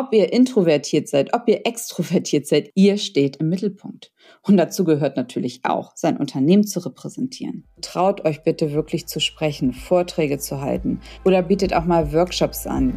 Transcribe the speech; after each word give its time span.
Ob 0.00 0.14
ihr 0.14 0.32
introvertiert 0.32 1.08
seid, 1.08 1.34
ob 1.34 1.48
ihr 1.48 1.66
extrovertiert 1.66 2.46
seid, 2.46 2.70
ihr 2.76 2.98
steht 2.98 3.38
im 3.38 3.48
Mittelpunkt. 3.48 4.12
Und 4.42 4.56
dazu 4.56 4.84
gehört 4.84 5.16
natürlich 5.16 5.58
auch, 5.64 5.90
sein 5.96 6.18
Unternehmen 6.18 6.64
zu 6.64 6.78
repräsentieren. 6.78 7.64
Traut 7.80 8.24
euch 8.24 8.44
bitte 8.44 8.72
wirklich 8.72 9.08
zu 9.08 9.18
sprechen, 9.18 9.72
Vorträge 9.72 10.38
zu 10.38 10.60
halten 10.60 11.00
oder 11.24 11.42
bietet 11.42 11.74
auch 11.74 11.84
mal 11.84 12.12
Workshops 12.12 12.64
an. 12.64 12.96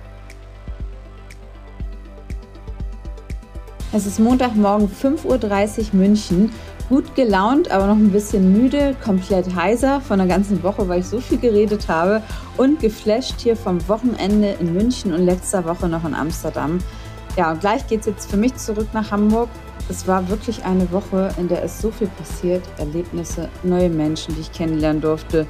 Es 3.91 4.05
ist 4.05 4.19
Montagmorgen 4.19 4.87
5.30 4.87 5.25
Uhr 5.25 5.99
München. 5.99 6.51
Gut 6.91 7.15
gelaunt, 7.15 7.71
aber 7.71 7.87
noch 7.87 7.95
ein 7.95 8.11
bisschen 8.11 8.51
müde, 8.51 8.95
komplett 9.03 9.55
heiser 9.55 9.99
von 10.01 10.19
der 10.19 10.27
ganzen 10.27 10.61
Woche, 10.61 10.87
weil 10.87 10.99
ich 10.99 11.07
so 11.07 11.19
viel 11.19 11.39
geredet 11.39 11.87
habe 11.87 12.21
und 12.57 12.79
geflasht 12.79 13.39
hier 13.39 13.55
vom 13.55 13.87
Wochenende 13.87 14.57
in 14.59 14.73
München 14.73 15.13
und 15.13 15.25
letzter 15.25 15.65
Woche 15.65 15.87
noch 15.87 16.05
in 16.05 16.13
Amsterdam. 16.13 16.79
Ja, 17.37 17.51
und 17.51 17.61
gleich 17.61 17.87
geht 17.87 18.01
es 18.01 18.07
jetzt 18.07 18.29
für 18.29 18.37
mich 18.37 18.55
zurück 18.55 18.89
nach 18.93 19.09
Hamburg 19.09 19.49
es 19.91 20.07
war 20.07 20.29
wirklich 20.29 20.63
eine 20.63 20.89
Woche, 20.91 21.33
in 21.37 21.49
der 21.49 21.63
es 21.63 21.81
so 21.81 21.91
viel 21.91 22.07
passiert, 22.07 22.63
Erlebnisse, 22.77 23.49
neue 23.63 23.89
Menschen, 23.89 24.33
die 24.35 24.41
ich 24.41 24.51
kennenlernen 24.53 25.01
durfte 25.01 25.45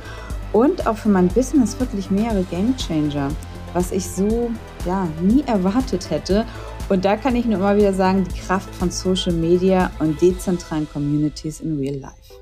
und 0.52 0.88
auch 0.88 0.98
für 0.98 1.10
mein 1.10 1.27
Business 1.27 1.80
wirklich 1.80 2.10
mehrere 2.10 2.44
Gamechanger, 2.49 3.30
was 3.73 3.91
ich 3.91 4.10
so 4.10 4.49
ja 4.85 5.08
nie 5.21 5.44
erwartet 5.46 6.10
hätte. 6.10 6.46
Und 6.91 7.05
da 7.05 7.16
kann 7.16 7.38
ich 7.38 7.45
nur 7.45 7.55
immer 7.55 7.77
wieder 7.77 7.94
sagen, 7.94 8.26
die 8.26 8.38
Kraft 8.38 8.70
von 8.76 8.91
Social 8.91 9.32
Media 9.32 9.90
und 9.99 10.22
dezentralen 10.22 10.90
Communities 10.90 11.62
in 11.62 11.80
Real 11.80 11.95
Life. 11.95 12.34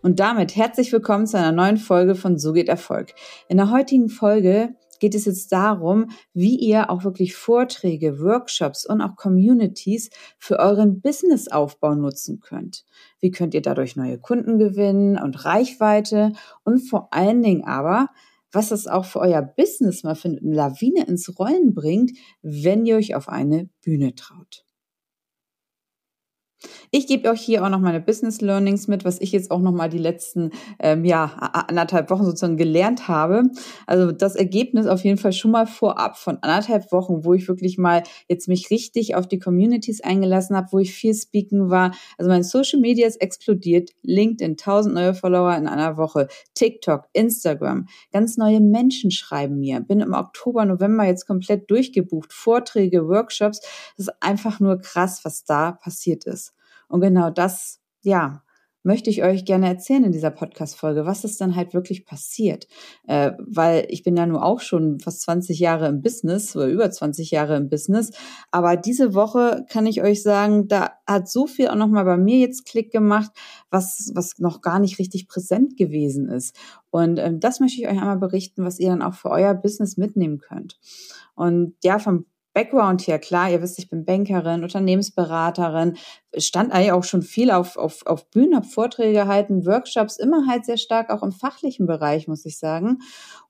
Und 0.00 0.20
damit 0.20 0.56
herzlich 0.56 0.90
willkommen 0.90 1.26
zu 1.26 1.36
einer 1.36 1.52
neuen 1.52 1.76
Folge 1.76 2.14
von 2.14 2.38
So 2.38 2.54
geht 2.54 2.70
Erfolg. 2.70 3.12
In 3.46 3.58
der 3.58 3.70
heutigen 3.70 4.08
Folge 4.08 4.74
geht 5.00 5.14
es 5.14 5.26
jetzt 5.26 5.52
darum, 5.52 6.08
wie 6.32 6.56
ihr 6.56 6.88
auch 6.88 7.04
wirklich 7.04 7.36
Vorträge, 7.36 8.20
Workshops 8.20 8.86
und 8.86 9.02
auch 9.02 9.16
Communities 9.16 10.08
für 10.38 10.58
euren 10.60 11.02
Businessaufbau 11.02 11.94
nutzen 11.94 12.40
könnt. 12.40 12.86
Wie 13.20 13.30
könnt 13.30 13.52
ihr 13.52 13.60
dadurch 13.60 13.96
neue 13.96 14.16
Kunden 14.16 14.58
gewinnen 14.58 15.18
und 15.18 15.44
Reichweite 15.44 16.32
und 16.64 16.78
vor 16.78 17.08
allen 17.12 17.42
Dingen 17.42 17.64
aber, 17.64 18.08
was 18.52 18.70
es 18.70 18.86
auch 18.86 19.04
für 19.04 19.20
euer 19.20 19.42
Business 19.42 20.02
mal 20.02 20.14
für 20.14 20.28
eine 20.28 20.40
Lawine 20.40 21.06
ins 21.06 21.38
Rollen 21.38 21.74
bringt, 21.74 22.12
wenn 22.42 22.86
ihr 22.86 22.96
euch 22.96 23.14
auf 23.14 23.28
eine 23.28 23.68
Bühne 23.82 24.14
traut. 24.14 24.64
Ich 26.90 27.06
gebe 27.06 27.28
euch 27.28 27.40
hier 27.40 27.64
auch 27.64 27.68
noch 27.68 27.80
meine 27.80 28.00
Business 28.00 28.40
Learnings 28.40 28.88
mit, 28.88 29.04
was 29.04 29.20
ich 29.20 29.30
jetzt 29.32 29.50
auch 29.50 29.60
noch 29.60 29.72
mal 29.72 29.88
die 29.88 29.98
letzten 29.98 30.50
ähm, 30.80 31.04
ja 31.04 31.26
anderthalb 31.68 32.10
Wochen 32.10 32.24
sozusagen 32.24 32.56
gelernt 32.56 33.06
habe. 33.06 33.44
Also 33.86 34.10
das 34.10 34.34
Ergebnis 34.34 34.86
auf 34.86 35.04
jeden 35.04 35.18
Fall 35.18 35.32
schon 35.32 35.52
mal 35.52 35.66
vorab 35.66 36.16
von 36.16 36.38
anderthalb 36.40 36.90
Wochen, 36.90 37.24
wo 37.24 37.34
ich 37.34 37.46
wirklich 37.46 37.78
mal 37.78 38.02
jetzt 38.28 38.48
mich 38.48 38.70
richtig 38.70 39.14
auf 39.14 39.28
die 39.28 39.38
Communities 39.38 40.00
eingelassen 40.00 40.56
habe, 40.56 40.68
wo 40.72 40.78
ich 40.78 40.92
viel 40.92 41.14
speaken 41.14 41.70
war. 41.70 41.94
Also 42.16 42.30
mein 42.30 42.42
Social 42.42 42.80
Media 42.80 43.06
ist 43.06 43.20
explodiert, 43.20 43.90
LinkedIn 44.02 44.52
1000 44.52 44.94
neue 44.94 45.14
Follower 45.14 45.54
in 45.56 45.68
einer 45.68 45.96
Woche, 45.96 46.26
TikTok, 46.54 47.04
Instagram, 47.12 47.86
ganz 48.12 48.36
neue 48.36 48.60
Menschen 48.60 49.10
schreiben 49.10 49.60
mir. 49.60 49.80
Bin 49.80 50.00
im 50.00 50.14
Oktober, 50.14 50.64
November 50.64 51.04
jetzt 51.04 51.26
komplett 51.26 51.70
durchgebucht, 51.70 52.32
Vorträge, 52.32 53.06
Workshops. 53.06 53.60
Das 53.96 54.08
ist 54.08 54.14
einfach 54.22 54.58
nur 54.58 54.80
krass, 54.80 55.20
was 55.24 55.44
da 55.44 55.72
passiert 55.72 56.24
ist. 56.24 56.47
Und 56.88 57.00
genau 57.00 57.30
das, 57.30 57.80
ja, 58.02 58.42
möchte 58.88 59.10
ich 59.10 59.22
euch 59.22 59.44
gerne 59.44 59.68
erzählen 59.68 60.04
in 60.04 60.12
dieser 60.12 60.30
Podcast-Folge, 60.30 61.04
was 61.04 61.24
ist 61.24 61.40
dann 61.40 61.56
halt 61.56 61.74
wirklich 61.74 62.06
passiert. 62.06 62.66
Äh, 63.06 63.32
weil 63.38 63.86
ich 63.90 64.02
bin 64.02 64.16
ja 64.16 64.24
nur 64.24 64.42
auch 64.42 64.60
schon 64.60 64.98
fast 65.00 65.22
20 65.22 65.58
Jahre 65.58 65.88
im 65.88 66.00
Business 66.00 66.56
oder 66.56 66.68
über 66.68 66.90
20 66.90 67.30
Jahre 67.30 67.56
im 67.56 67.68
Business. 67.68 68.12
Aber 68.50 68.76
diese 68.76 69.14
Woche 69.14 69.66
kann 69.68 69.86
ich 69.86 70.02
euch 70.02 70.22
sagen, 70.22 70.68
da 70.68 70.92
hat 71.06 71.28
so 71.28 71.46
viel 71.46 71.68
auch 71.68 71.74
nochmal 71.74 72.04
bei 72.04 72.16
mir 72.16 72.38
jetzt 72.38 72.64
Klick 72.66 72.90
gemacht, 72.90 73.30
was, 73.70 74.10
was 74.14 74.38
noch 74.38 74.62
gar 74.62 74.78
nicht 74.78 74.98
richtig 74.98 75.28
präsent 75.28 75.76
gewesen 75.76 76.28
ist. 76.28 76.56
Und 76.90 77.18
ähm, 77.18 77.40
das 77.40 77.60
möchte 77.60 77.80
ich 77.80 77.88
euch 77.88 77.98
einmal 77.98 78.18
berichten, 78.18 78.64
was 78.64 78.78
ihr 78.78 78.88
dann 78.88 79.02
auch 79.02 79.14
für 79.14 79.30
euer 79.30 79.54
Business 79.54 79.96
mitnehmen 79.96 80.38
könnt. 80.38 80.78
Und 81.34 81.74
ja, 81.82 81.98
vom 81.98 82.24
Background 82.58 83.02
hier, 83.02 83.20
klar, 83.20 83.48
ihr 83.48 83.62
wisst, 83.62 83.78
ich 83.78 83.88
bin 83.88 84.04
Bankerin, 84.04 84.64
Unternehmensberaterin, 84.64 85.96
stand 86.36 86.72
eigentlich 86.72 86.90
auch 86.90 87.04
schon 87.04 87.22
viel 87.22 87.52
auf, 87.52 87.76
auf, 87.76 88.04
auf 88.04 88.28
Bühnen, 88.30 88.56
habe 88.56 88.66
Vorträge 88.66 89.12
gehalten, 89.12 89.64
Workshops, 89.64 90.16
immer 90.16 90.44
halt 90.48 90.64
sehr 90.64 90.76
stark 90.76 91.10
auch 91.10 91.22
im 91.22 91.30
fachlichen 91.30 91.86
Bereich, 91.86 92.26
muss 92.26 92.44
ich 92.44 92.58
sagen. 92.58 92.98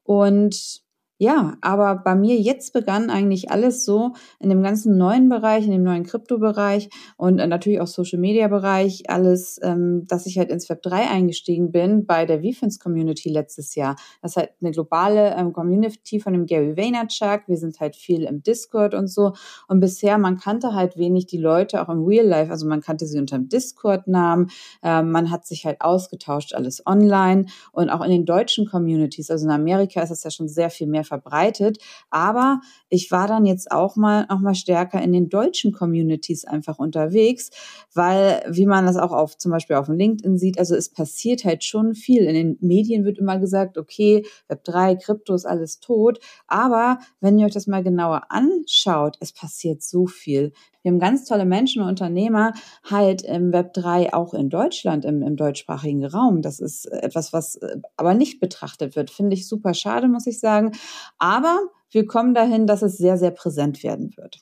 Und 0.03 0.83
ja, 1.21 1.57
aber 1.63 1.97
bei 1.97 2.15
mir 2.15 2.37
jetzt 2.37 2.73
begann 2.73 3.11
eigentlich 3.11 3.51
alles 3.51 3.85
so 3.85 4.13
in 4.39 4.51
dem 4.51 4.63
ganzen 4.63 4.97
neuen 4.97 5.29
Bereich, 5.29 5.65
in 5.65 5.73
dem 5.73 5.83
neuen 5.83 6.05
Kryptobereich 6.05 6.91
und 7.17 7.41
äh, 7.41 7.47
natürlich 7.49 7.81
auch 7.81 7.89
Social 7.89 8.21
Media 8.21 8.47
Bereich, 8.47 9.11
alles, 9.11 9.59
ähm, 9.65 10.07
dass 10.07 10.27
ich 10.27 10.39
halt 10.39 10.49
ins 10.51 10.69
Web 10.71 10.81
3 10.83 11.09
eingestiegen 11.11 11.73
bin 11.73 12.07
bei 12.07 12.25
der 12.25 12.43
VFins 12.43 12.79
Community 12.79 13.31
letztes 13.31 13.75
Jahr. 13.75 13.97
Das 14.23 14.33
ist 14.33 14.37
halt 14.37 14.51
eine 14.61 14.71
globale 14.71 15.35
ähm, 15.35 15.53
Community 15.53 16.21
von 16.21 16.35
dem 16.35 16.47
Gary 16.47 16.77
Vaynerchuk. 16.77 17.49
Wir 17.49 17.57
sind 17.57 17.81
halt 17.81 17.97
viel 17.97 18.23
im 18.23 18.45
Discord 18.45 18.95
und 18.95 19.09
so. 19.09 19.33
Und 19.67 19.81
bisher, 19.81 20.19
man 20.19 20.39
kannte 20.39 20.73
halt 20.73 20.97
wenig 20.97 21.27
die 21.27 21.39
Leute 21.39 21.83
auch 21.83 21.89
im 21.89 22.05
Real 22.05 22.27
Life. 22.27 22.53
Also 22.53 22.69
man 22.69 22.81
kannte 22.81 23.07
sie 23.07 23.19
unter 23.19 23.39
dem 23.39 23.49
Discord-Namen. 23.49 24.51
Ähm, 24.85 25.11
man 25.11 25.33
hat 25.33 25.47
sich 25.47 25.67
halt 25.67 25.81
ausgetauscht, 25.81 26.55
alles 26.55 26.87
online 26.87 27.47
und 27.73 27.91
auch 27.91 28.05
in 28.05 28.11
den 28.13 28.25
deutschen 28.25 28.67
Communities. 28.67 29.33
Also 29.33 29.47
in 29.47 29.51
Amerika 29.51 30.01
ist 30.01 30.11
es 30.11 30.23
ja 30.23 30.31
schon 30.31 30.47
sehr 30.47 30.71
viel 30.71 30.87
mehr 30.87 31.08
verbreitet. 31.09 31.79
Aber 32.11 32.61
ich 32.89 33.11
war 33.11 33.27
dann 33.27 33.47
jetzt 33.47 33.73
auch 33.73 33.97
mal 33.97 34.27
noch 34.29 34.41
mal 34.41 34.55
stärker 34.55 35.03
in 35.03 35.13
den 35.13 35.29
deutschen 35.29 35.73
Communities 35.73 36.45
einfach 36.45 36.79
unterwegs, 36.79 37.51
weil 37.93 38.43
wie 38.49 38.67
man 38.67 38.87
das 38.87 38.97
auch 38.97 39.13
auf 39.13 39.37
zum 39.37 39.51
Beispiel 39.51 39.77
auf 39.77 39.87
dem 39.87 39.97
LinkedIn 39.97 40.39
sieht, 40.39 40.59
also 40.59 40.77
es 40.77 40.91
passiert 40.91 41.45
halt 41.45 41.65
schon 41.65 41.95
viel. 41.95 42.25
In 42.25 42.35
den 42.35 42.59
Medien 42.61 43.05
wird 43.05 43.19
immer 43.19 43.39
gesagt, 43.39 43.79
okay, 43.79 44.25
Web 44.49 44.65
3, 44.65 44.97
Krypto 44.97 45.35
ist 45.35 45.47
alles 45.47 45.81
tot. 45.81 46.21
Aber 46.47 46.99
wenn 47.21 47.39
ihr 47.39 47.47
euch 47.47 47.55
das 47.55 47.67
mal 47.67 47.83
genauer 47.83 48.31
anschaut, 48.31 49.17
es 49.21 49.33
passiert 49.33 49.83
so 49.83 50.07
viel. 50.07 50.53
Wir 50.89 50.93
haben 50.93 51.01
ganz 51.01 51.27
tolle 51.27 51.45
Menschen 51.45 51.83
und 51.83 51.89
Unternehmer 51.89 52.55
halt 52.83 53.21
im 53.21 53.53
Web 53.53 53.75
3 53.75 54.15
auch 54.15 54.33
in 54.33 54.49
Deutschland, 54.49 55.05
im, 55.05 55.23
im 55.23 55.37
deutschsprachigen 55.37 56.07
Raum. 56.07 56.41
Das 56.41 56.61
ist 56.61 56.87
etwas, 56.87 57.35
was 57.35 57.57
äh, 57.57 57.77
aber 57.99 58.15
nicht 58.15 58.41
betrachtet 58.41 58.97
wird. 58.97 59.11
Finde 59.11 59.35
ich 59.35 59.47
super 59.47 59.75
schade, 59.75 60.09
muss 60.09 60.27
ich 60.27 60.41
sagen. 60.41 60.73
Aber 61.19 61.59
wir 61.91 62.07
kommen 62.07 62.33
dahin, 62.33 62.67
dass 62.67 62.81
es 62.81 62.97
sehr, 62.97 63.19
sehr 63.19 63.33
präsent 63.33 63.83
werden 63.83 64.17
wird. 64.17 64.41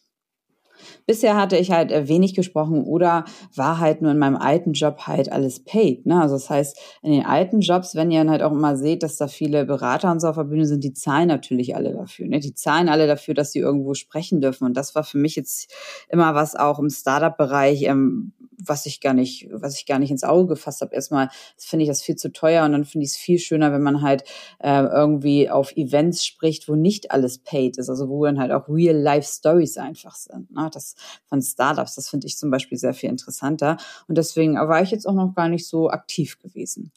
Bisher 1.06 1.36
hatte 1.36 1.56
ich 1.56 1.70
halt 1.70 1.92
äh, 1.92 2.08
wenig 2.08 2.34
gesprochen 2.34 2.84
oder 2.84 3.24
war 3.54 3.78
halt 3.78 4.02
nur 4.02 4.12
in 4.12 4.19
meinem 4.19 4.36
alten 4.36 4.72
Job 4.72 5.06
halt 5.06 5.30
alles 5.30 5.64
paid. 5.64 6.06
Ne? 6.06 6.20
Also 6.20 6.34
das 6.34 6.50
heißt, 6.50 6.78
in 7.02 7.12
den 7.12 7.24
alten 7.24 7.60
Jobs, 7.60 7.94
wenn 7.94 8.10
ihr 8.10 8.20
dann 8.20 8.30
halt 8.30 8.42
auch 8.42 8.52
immer 8.52 8.76
seht, 8.76 9.02
dass 9.02 9.16
da 9.16 9.28
viele 9.28 9.64
Berater 9.64 10.10
und 10.10 10.20
so 10.20 10.28
auf 10.28 10.36
der 10.36 10.44
Bühne 10.44 10.66
sind, 10.66 10.84
die 10.84 10.92
zahlen 10.92 11.28
natürlich 11.28 11.76
alle 11.76 11.92
dafür. 11.92 12.28
Ne? 12.28 12.41
Die 12.41 12.54
zahlen 12.54 12.88
alle 12.88 13.06
dafür, 13.06 13.34
dass 13.34 13.52
sie 13.52 13.60
irgendwo 13.60 13.94
sprechen 13.94 14.41
dürfen. 14.41 14.64
Und 14.64 14.76
das 14.76 14.94
war 14.94 15.04
für 15.04 15.19
mich 15.19 15.36
jetzt 15.36 15.72
immer 16.08 16.34
was 16.34 16.54
auch 16.54 16.78
im 16.78 16.91
Startup-Bereich, 16.91 17.82
ähm, 17.82 18.32
was 18.59 18.87
ich 18.87 19.00
gar 19.00 19.15
nicht, 19.15 19.49
was 19.53 19.78
ich 19.78 19.87
gar 19.87 19.99
nicht 19.99 20.11
ins 20.11 20.25
Auge 20.25 20.55
gefasst 20.55 20.81
habe. 20.81 20.94
Erstmal 20.94 21.28
finde 21.56 21.84
ich 21.84 21.89
das 21.89 22.03
viel 22.03 22.17
zu 22.17 22.33
teuer 22.33 22.65
und 22.65 22.72
dann 22.72 22.84
finde 22.84 23.05
ich 23.05 23.12
es 23.12 23.17
viel 23.17 23.39
schöner, 23.39 23.72
wenn 23.72 23.83
man 23.83 24.03
halt 24.03 24.25
äh, 24.59 24.83
irgendwie 24.83 25.50
auf 25.50 25.77
Events 25.77 26.25
spricht, 26.25 26.69
wo 26.69 26.75
nicht 26.75 27.11
alles 27.11 27.39
paid 27.39 27.78
ist, 27.78 27.89
also 27.89 28.09
wo 28.09 28.25
dann 28.25 28.39
halt 28.39 28.53
auch 28.53 28.69
Real-Life-Stories 28.69 29.78
einfach 29.78 30.15
sind. 30.15 30.50
Ne? 30.50 30.71
Das 30.72 30.95
von 31.28 31.43
Startups, 31.43 31.95
das 31.95 32.09
finde 32.09 32.27
ich 32.27 32.39
zum 32.39 32.50
Beispiel 32.50 32.78
sehr 32.78 32.95
viel 32.95 33.11
interessanter. 33.11 33.77
Und 34.09 34.19
deswegen 34.19 34.55
war 34.55 34.83
ich 34.83 34.91
jetzt 34.91 35.06
auch 35.06 35.15
noch 35.15 35.34
gar 35.34 35.49
nicht 35.49 35.66
so 35.66 35.91
aktiv 35.91 36.39
gewesen. 36.39 36.93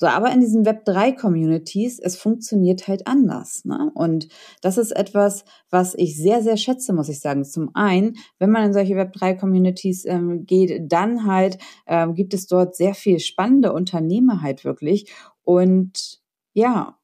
So, 0.00 0.06
aber 0.06 0.30
in 0.30 0.40
diesen 0.40 0.64
Web3-Communities, 0.64 1.98
es 1.98 2.16
funktioniert 2.16 2.86
halt 2.86 3.08
anders. 3.08 3.64
Ne? 3.64 3.90
Und 3.94 4.28
das 4.62 4.78
ist 4.78 4.92
etwas, 4.92 5.44
was 5.70 5.94
ich 5.94 6.16
sehr, 6.16 6.40
sehr 6.40 6.56
schätze, 6.56 6.92
muss 6.92 7.08
ich 7.08 7.18
sagen. 7.18 7.44
Zum 7.44 7.70
einen, 7.74 8.16
wenn 8.38 8.50
man 8.50 8.64
in 8.64 8.72
solche 8.72 8.94
Web3-Communities 8.94 10.04
ähm, 10.06 10.46
geht, 10.46 10.92
dann 10.92 11.26
halt 11.26 11.58
ähm, 11.88 12.14
gibt 12.14 12.32
es 12.32 12.46
dort 12.46 12.76
sehr 12.76 12.94
viel 12.94 13.18
spannende 13.18 13.72
Unternehmer 13.72 14.40
halt 14.40 14.64
wirklich. 14.64 15.12
Und 15.42 16.20
ja, 16.54 16.96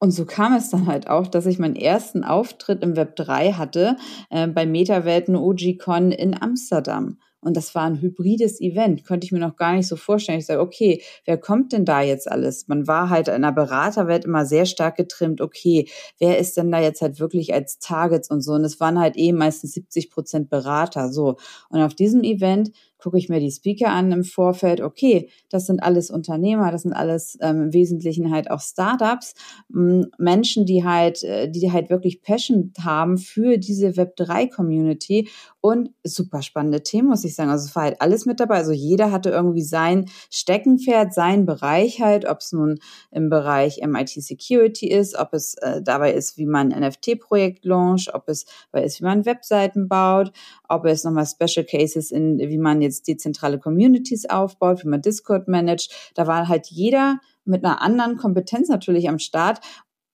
und 0.00 0.10
so 0.10 0.24
kam 0.24 0.54
es 0.54 0.70
dann 0.70 0.86
halt 0.86 1.08
auch, 1.08 1.28
dass 1.28 1.46
ich 1.46 1.58
meinen 1.58 1.76
ersten 1.76 2.24
Auftritt 2.24 2.82
im 2.82 2.96
Web 2.96 3.14
3 3.16 3.52
hatte 3.52 3.96
äh, 4.30 4.48
bei 4.48 4.66
Metawelten 4.66 5.36
OG-Con 5.36 6.12
in 6.12 6.40
Amsterdam. 6.40 7.18
Und 7.40 7.56
das 7.56 7.74
war 7.74 7.84
ein 7.84 8.00
hybrides 8.00 8.60
Event, 8.60 9.04
konnte 9.06 9.24
ich 9.24 9.32
mir 9.32 9.38
noch 9.38 9.56
gar 9.56 9.74
nicht 9.74 9.86
so 9.86 9.94
vorstellen. 9.96 10.40
Ich 10.40 10.46
sage, 10.46 10.60
okay, 10.60 11.02
wer 11.24 11.38
kommt 11.38 11.72
denn 11.72 11.84
da 11.84 12.02
jetzt 12.02 12.30
alles? 12.30 12.66
Man 12.66 12.86
war 12.88 13.10
halt 13.10 13.28
in 13.28 13.42
der 13.42 13.52
Beraterwelt 13.52 14.24
immer 14.24 14.44
sehr 14.44 14.66
stark 14.66 14.96
getrimmt, 14.96 15.40
okay, 15.40 15.88
wer 16.18 16.38
ist 16.38 16.56
denn 16.56 16.72
da 16.72 16.80
jetzt 16.80 17.00
halt 17.00 17.20
wirklich 17.20 17.54
als 17.54 17.78
Targets 17.78 18.28
und 18.30 18.40
so? 18.40 18.52
Und 18.52 18.64
es 18.64 18.80
waren 18.80 18.98
halt 18.98 19.16
eh 19.16 19.32
meistens 19.32 19.72
70 19.74 20.10
Prozent 20.10 20.50
Berater, 20.50 21.12
so. 21.12 21.36
Und 21.68 21.80
auf 21.80 21.94
diesem 21.94 22.24
Event 22.24 22.72
gucke 22.98 23.18
ich 23.18 23.28
mir 23.28 23.40
die 23.40 23.50
Speaker 23.50 23.88
an 23.90 24.12
im 24.12 24.24
Vorfeld, 24.24 24.80
okay, 24.80 25.30
das 25.48 25.66
sind 25.66 25.82
alles 25.82 26.10
Unternehmer, 26.10 26.70
das 26.72 26.82
sind 26.82 26.92
alles 26.92 27.38
ähm, 27.40 27.62
im 27.62 27.72
Wesentlichen 27.72 28.32
halt 28.32 28.50
auch 28.50 28.60
Startups, 28.60 29.34
Menschen, 29.68 30.66
die 30.66 30.84
halt, 30.84 31.22
äh, 31.22 31.50
die 31.50 31.72
halt 31.72 31.90
wirklich 31.90 32.22
Passion 32.22 32.72
haben 32.80 33.18
für 33.18 33.58
diese 33.58 33.90
Web3-Community 33.90 35.28
und 35.60 35.90
super 36.04 36.42
spannende 36.42 36.82
Themen, 36.82 37.08
muss 37.08 37.24
ich 37.24 37.34
sagen. 37.34 37.50
Also 37.50 37.66
es 37.66 37.76
war 37.76 37.84
halt 37.84 38.00
alles 38.00 38.26
mit 38.26 38.40
dabei. 38.40 38.56
Also 38.56 38.72
jeder 38.72 39.10
hatte 39.12 39.30
irgendwie 39.30 39.62
sein 39.62 40.06
Steckenpferd, 40.30 41.12
seinen 41.12 41.46
Bereich 41.46 42.00
halt, 42.00 42.26
ob 42.26 42.38
es 42.40 42.52
nun 42.52 42.78
im 43.10 43.28
Bereich 43.28 43.80
MIT 43.84 44.10
Security 44.10 44.88
ist, 44.88 45.16
ob 45.18 45.34
es 45.34 45.54
äh, 45.54 45.82
dabei 45.82 46.12
ist, 46.12 46.38
wie 46.38 46.46
man 46.46 46.68
NFT-Projekt 46.68 47.64
launcht, 47.64 48.14
ob 48.14 48.28
es 48.28 48.46
dabei 48.72 48.84
ist, 48.84 49.00
wie 49.00 49.04
man 49.04 49.24
Webseiten 49.24 49.88
baut, 49.88 50.32
ob 50.68 50.84
es 50.84 51.04
nochmal 51.04 51.26
Special 51.26 51.64
Cases 51.64 52.10
in, 52.10 52.38
wie 52.38 52.58
man 52.58 52.80
jetzt 52.88 53.08
dezentrale 53.08 53.58
Communities 53.58 54.28
aufbaut, 54.28 54.84
wie 54.84 54.88
man 54.88 55.02
Discord 55.02 55.48
managt. 55.48 56.12
Da 56.14 56.26
war 56.26 56.48
halt 56.48 56.66
jeder 56.66 57.20
mit 57.44 57.64
einer 57.64 57.80
anderen 57.80 58.16
Kompetenz 58.16 58.68
natürlich 58.68 59.08
am 59.08 59.18
Start. 59.18 59.60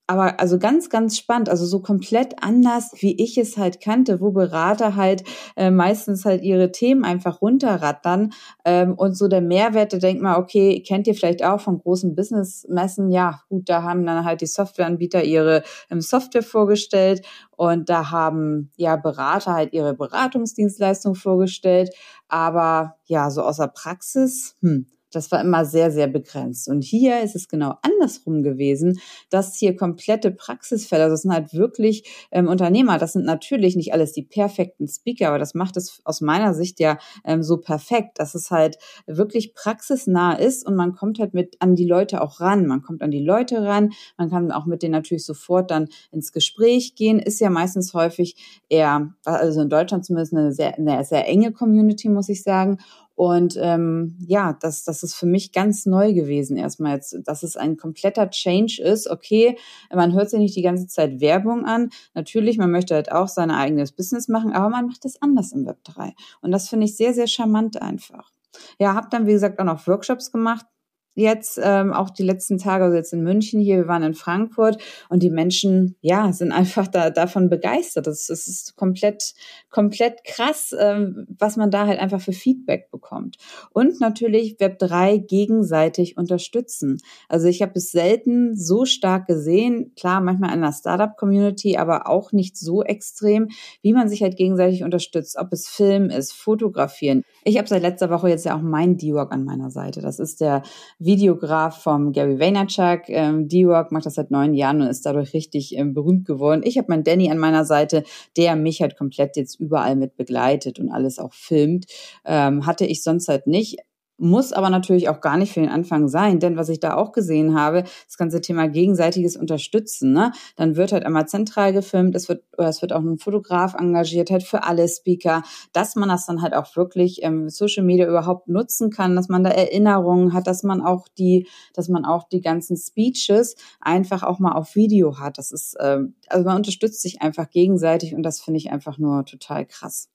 Aber 0.06 0.38
also 0.38 0.58
ganz, 0.58 0.90
ganz 0.90 1.16
spannend, 1.16 1.48
also 1.48 1.64
so 1.64 1.80
komplett 1.80 2.42
anders, 2.42 2.92
wie 2.98 3.22
ich 3.22 3.38
es 3.38 3.56
halt 3.56 3.80
kannte, 3.80 4.20
wo 4.20 4.32
Berater 4.32 4.96
halt 4.96 5.24
äh, 5.56 5.70
meistens 5.70 6.26
halt 6.26 6.42
ihre 6.42 6.72
Themen 6.72 7.04
einfach 7.04 7.40
runterrattern 7.40 8.34
ähm, 8.66 8.92
und 8.94 9.16
so 9.16 9.28
der 9.28 9.40
Mehrwert, 9.40 9.94
da 9.94 9.96
denkt 9.96 10.22
man, 10.22 10.36
okay, 10.36 10.82
kennt 10.86 11.06
ihr 11.06 11.14
vielleicht 11.14 11.42
auch 11.42 11.58
von 11.58 11.78
großen 11.78 12.14
Businessmessen, 12.14 13.10
ja 13.10 13.40
gut, 13.48 13.70
da 13.70 13.82
haben 13.82 14.04
dann 14.04 14.26
halt 14.26 14.42
die 14.42 14.46
Softwareanbieter 14.46 15.24
ihre 15.24 15.62
ähm, 15.90 16.02
Software 16.02 16.42
vorgestellt 16.42 17.24
und 17.56 17.88
da 17.88 18.10
haben 18.10 18.70
ja 18.76 18.96
Berater 18.96 19.54
halt 19.54 19.72
ihre 19.72 19.94
Beratungsdienstleistung 19.94 21.14
vorgestellt, 21.14 21.94
aber 22.28 22.96
ja, 23.04 23.30
so 23.30 23.42
außer 23.42 23.68
Praxis, 23.68 24.56
hm, 24.60 24.86
das 25.14 25.30
war 25.30 25.40
immer 25.40 25.64
sehr, 25.64 25.90
sehr 25.90 26.06
begrenzt. 26.06 26.68
Und 26.68 26.82
hier 26.82 27.22
ist 27.22 27.36
es 27.36 27.48
genau 27.48 27.74
andersrum 27.82 28.42
gewesen, 28.42 29.00
dass 29.30 29.56
hier 29.56 29.76
komplette 29.76 30.30
Praxisfälle, 30.30 31.04
also 31.04 31.14
das 31.14 31.22
sind 31.22 31.32
halt 31.32 31.54
wirklich 31.54 32.28
ähm, 32.30 32.48
Unternehmer, 32.48 32.98
das 32.98 33.12
sind 33.12 33.24
natürlich 33.24 33.76
nicht 33.76 33.92
alles 33.92 34.12
die 34.12 34.22
perfekten 34.22 34.88
Speaker, 34.88 35.28
aber 35.28 35.38
das 35.38 35.54
macht 35.54 35.76
es 35.76 36.00
aus 36.04 36.20
meiner 36.20 36.54
Sicht 36.54 36.80
ja 36.80 36.98
ähm, 37.24 37.42
so 37.42 37.58
perfekt, 37.58 38.18
dass 38.18 38.34
es 38.34 38.50
halt 38.50 38.78
wirklich 39.06 39.54
praxisnah 39.54 40.34
ist 40.34 40.66
und 40.66 40.76
man 40.76 40.94
kommt 40.94 41.18
halt 41.18 41.34
mit 41.34 41.56
an 41.60 41.74
die 41.74 41.86
Leute 41.86 42.20
auch 42.20 42.40
ran. 42.40 42.66
Man 42.66 42.82
kommt 42.82 43.02
an 43.02 43.10
die 43.10 43.24
Leute 43.24 43.62
ran, 43.62 43.92
man 44.16 44.30
kann 44.30 44.52
auch 44.52 44.66
mit 44.66 44.82
denen 44.82 44.92
natürlich 44.92 45.24
sofort 45.24 45.70
dann 45.70 45.88
ins 46.12 46.32
Gespräch 46.32 46.94
gehen, 46.94 47.18
ist 47.18 47.40
ja 47.40 47.50
meistens 47.50 47.94
häufig 47.94 48.36
eher, 48.68 49.14
also 49.24 49.60
in 49.60 49.68
Deutschland 49.68 50.04
zumindest 50.04 50.34
eine 50.34 50.52
sehr, 50.52 50.76
eine 50.76 51.04
sehr 51.04 51.26
enge 51.28 51.52
Community, 51.52 52.08
muss 52.08 52.28
ich 52.28 52.42
sagen. 52.42 52.78
Und 53.14 53.56
ähm, 53.60 54.16
ja, 54.26 54.56
das, 54.60 54.84
das 54.84 55.02
ist 55.02 55.14
für 55.14 55.26
mich 55.26 55.52
ganz 55.52 55.86
neu 55.86 56.12
gewesen 56.12 56.56
erstmal 56.56 56.96
jetzt, 56.96 57.16
dass 57.24 57.42
es 57.42 57.56
ein 57.56 57.76
kompletter 57.76 58.28
Change 58.30 58.82
ist. 58.82 59.08
Okay, 59.08 59.56
man 59.92 60.12
hört 60.14 60.30
sich 60.30 60.40
nicht 60.40 60.56
die 60.56 60.62
ganze 60.62 60.86
Zeit 60.86 61.20
Werbung 61.20 61.64
an. 61.64 61.90
Natürlich, 62.14 62.58
man 62.58 62.70
möchte 62.70 62.94
halt 62.94 63.12
auch 63.12 63.28
sein 63.28 63.50
eigenes 63.50 63.92
Business 63.92 64.28
machen, 64.28 64.52
aber 64.52 64.68
man 64.68 64.86
macht 64.86 65.04
es 65.04 65.20
anders 65.22 65.52
im 65.52 65.64
Web 65.66 65.78
3. 65.84 66.14
Und 66.40 66.50
das 66.50 66.68
finde 66.68 66.86
ich 66.86 66.96
sehr, 66.96 67.14
sehr 67.14 67.28
charmant 67.28 67.80
einfach. 67.80 68.30
Ja, 68.78 68.94
habe 68.94 69.08
dann, 69.10 69.26
wie 69.26 69.32
gesagt, 69.32 69.58
auch 69.60 69.64
noch 69.64 69.86
Workshops 69.86 70.32
gemacht 70.32 70.66
jetzt 71.14 71.60
ähm, 71.62 71.92
auch 71.92 72.10
die 72.10 72.22
letzten 72.22 72.58
Tage, 72.58 72.84
also 72.84 72.96
jetzt 72.96 73.12
in 73.12 73.22
München 73.22 73.60
hier, 73.60 73.76
wir 73.76 73.88
waren 73.88 74.02
in 74.02 74.14
Frankfurt 74.14 74.78
und 75.08 75.22
die 75.22 75.30
Menschen, 75.30 75.96
ja, 76.00 76.32
sind 76.32 76.52
einfach 76.64 76.88
da 76.88 77.10
davon 77.10 77.48
begeistert. 77.48 78.06
Das, 78.06 78.26
das 78.26 78.46
ist 78.46 78.76
komplett, 78.76 79.34
komplett 79.70 80.24
krass, 80.24 80.74
ähm, 80.78 81.26
was 81.38 81.56
man 81.56 81.70
da 81.70 81.86
halt 81.86 82.00
einfach 82.00 82.20
für 82.20 82.32
Feedback 82.32 82.90
bekommt. 82.90 83.36
Und 83.70 84.00
natürlich 84.00 84.56
Web 84.58 84.78
3 84.78 85.18
gegenseitig 85.18 86.16
unterstützen. 86.16 86.98
Also 87.28 87.48
ich 87.48 87.62
habe 87.62 87.72
es 87.76 87.90
selten 87.90 88.56
so 88.56 88.84
stark 88.84 89.26
gesehen, 89.26 89.92
klar, 89.96 90.20
manchmal 90.20 90.54
in 90.54 90.62
der 90.62 90.72
Startup-Community, 90.72 91.76
aber 91.76 92.08
auch 92.08 92.32
nicht 92.32 92.56
so 92.56 92.82
extrem, 92.82 93.48
wie 93.82 93.92
man 93.92 94.08
sich 94.08 94.22
halt 94.22 94.36
gegenseitig 94.36 94.82
unterstützt, 94.82 95.36
ob 95.38 95.52
es 95.52 95.68
Film 95.68 96.10
ist, 96.10 96.32
Fotografieren. 96.32 97.22
Ich 97.44 97.58
habe 97.58 97.68
seit 97.68 97.82
letzter 97.82 98.10
Woche 98.10 98.28
jetzt 98.28 98.44
ja 98.44 98.56
auch 98.56 98.62
mein 98.62 98.96
D-Work 98.96 99.32
an 99.32 99.44
meiner 99.44 99.70
Seite. 99.70 100.00
Das 100.00 100.18
ist 100.18 100.40
der 100.40 100.62
Videograf 101.04 101.82
vom 101.82 102.12
Gary 102.12 102.38
Vaynerchuk. 102.38 103.08
Ähm, 103.08 103.48
D-Work 103.48 103.92
macht 103.92 104.06
das 104.06 104.14
seit 104.14 104.30
neun 104.30 104.54
Jahren 104.54 104.80
und 104.80 104.88
ist 104.88 105.04
dadurch 105.06 105.34
richtig 105.34 105.76
ähm, 105.76 105.94
berühmt 105.94 106.24
geworden. 106.24 106.62
Ich 106.64 106.78
habe 106.78 106.88
meinen 106.88 107.04
Danny 107.04 107.30
an 107.30 107.38
meiner 107.38 107.64
Seite, 107.64 108.04
der 108.36 108.56
mich 108.56 108.80
halt 108.80 108.96
komplett 108.96 109.36
jetzt 109.36 109.60
überall 109.60 109.96
mit 109.96 110.16
begleitet 110.16 110.78
und 110.78 110.90
alles 110.90 111.18
auch 111.18 111.32
filmt. 111.32 111.86
Ähm, 112.24 112.66
hatte 112.66 112.86
ich 112.86 113.02
sonst 113.02 113.28
halt 113.28 113.46
nicht. 113.46 113.78
Muss 114.16 114.52
aber 114.52 114.70
natürlich 114.70 115.08
auch 115.08 115.20
gar 115.20 115.36
nicht 115.36 115.52
für 115.52 115.60
den 115.60 115.68
Anfang 115.68 116.06
sein, 116.06 116.38
denn 116.38 116.56
was 116.56 116.68
ich 116.68 116.78
da 116.78 116.94
auch 116.94 117.10
gesehen 117.10 117.58
habe, 117.58 117.82
das 118.06 118.16
ganze 118.16 118.40
Thema 118.40 118.68
gegenseitiges 118.68 119.36
Unterstützen, 119.36 120.12
ne? 120.12 120.30
Dann 120.54 120.76
wird 120.76 120.92
halt 120.92 121.04
einmal 121.04 121.26
zentral 121.26 121.72
gefilmt, 121.72 122.14
es 122.14 122.28
wird, 122.28 122.44
es 122.56 122.80
wird 122.80 122.92
auch 122.92 123.00
ein 123.00 123.18
Fotograf 123.18 123.74
engagiert, 123.74 124.30
halt 124.30 124.44
für 124.44 124.62
alle 124.62 124.86
Speaker, 124.88 125.42
dass 125.72 125.96
man 125.96 126.08
das 126.08 126.26
dann 126.26 126.42
halt 126.42 126.54
auch 126.54 126.76
wirklich 126.76 127.24
ähm, 127.24 127.48
Social 127.50 127.82
Media 127.82 128.06
überhaupt 128.06 128.46
nutzen 128.46 128.90
kann, 128.90 129.16
dass 129.16 129.28
man 129.28 129.42
da 129.42 129.50
Erinnerungen 129.50 130.32
hat, 130.32 130.46
dass 130.46 130.62
man 130.62 130.80
auch 130.80 131.08
die, 131.18 131.48
dass 131.74 131.88
man 131.88 132.04
auch 132.04 132.28
die 132.28 132.40
ganzen 132.40 132.76
Speeches 132.76 133.56
einfach 133.80 134.22
auch 134.22 134.38
mal 134.38 134.52
auf 134.52 134.76
Video 134.76 135.18
hat. 135.18 135.38
Das 135.38 135.50
ist, 135.50 135.76
ähm, 135.80 136.14
also 136.28 136.44
man 136.44 136.56
unterstützt 136.56 137.02
sich 137.02 137.20
einfach 137.20 137.50
gegenseitig 137.50 138.14
und 138.14 138.22
das 138.22 138.40
finde 138.40 138.58
ich 138.58 138.70
einfach 138.70 138.96
nur 138.96 139.24
total 139.24 139.66
krass. 139.66 140.13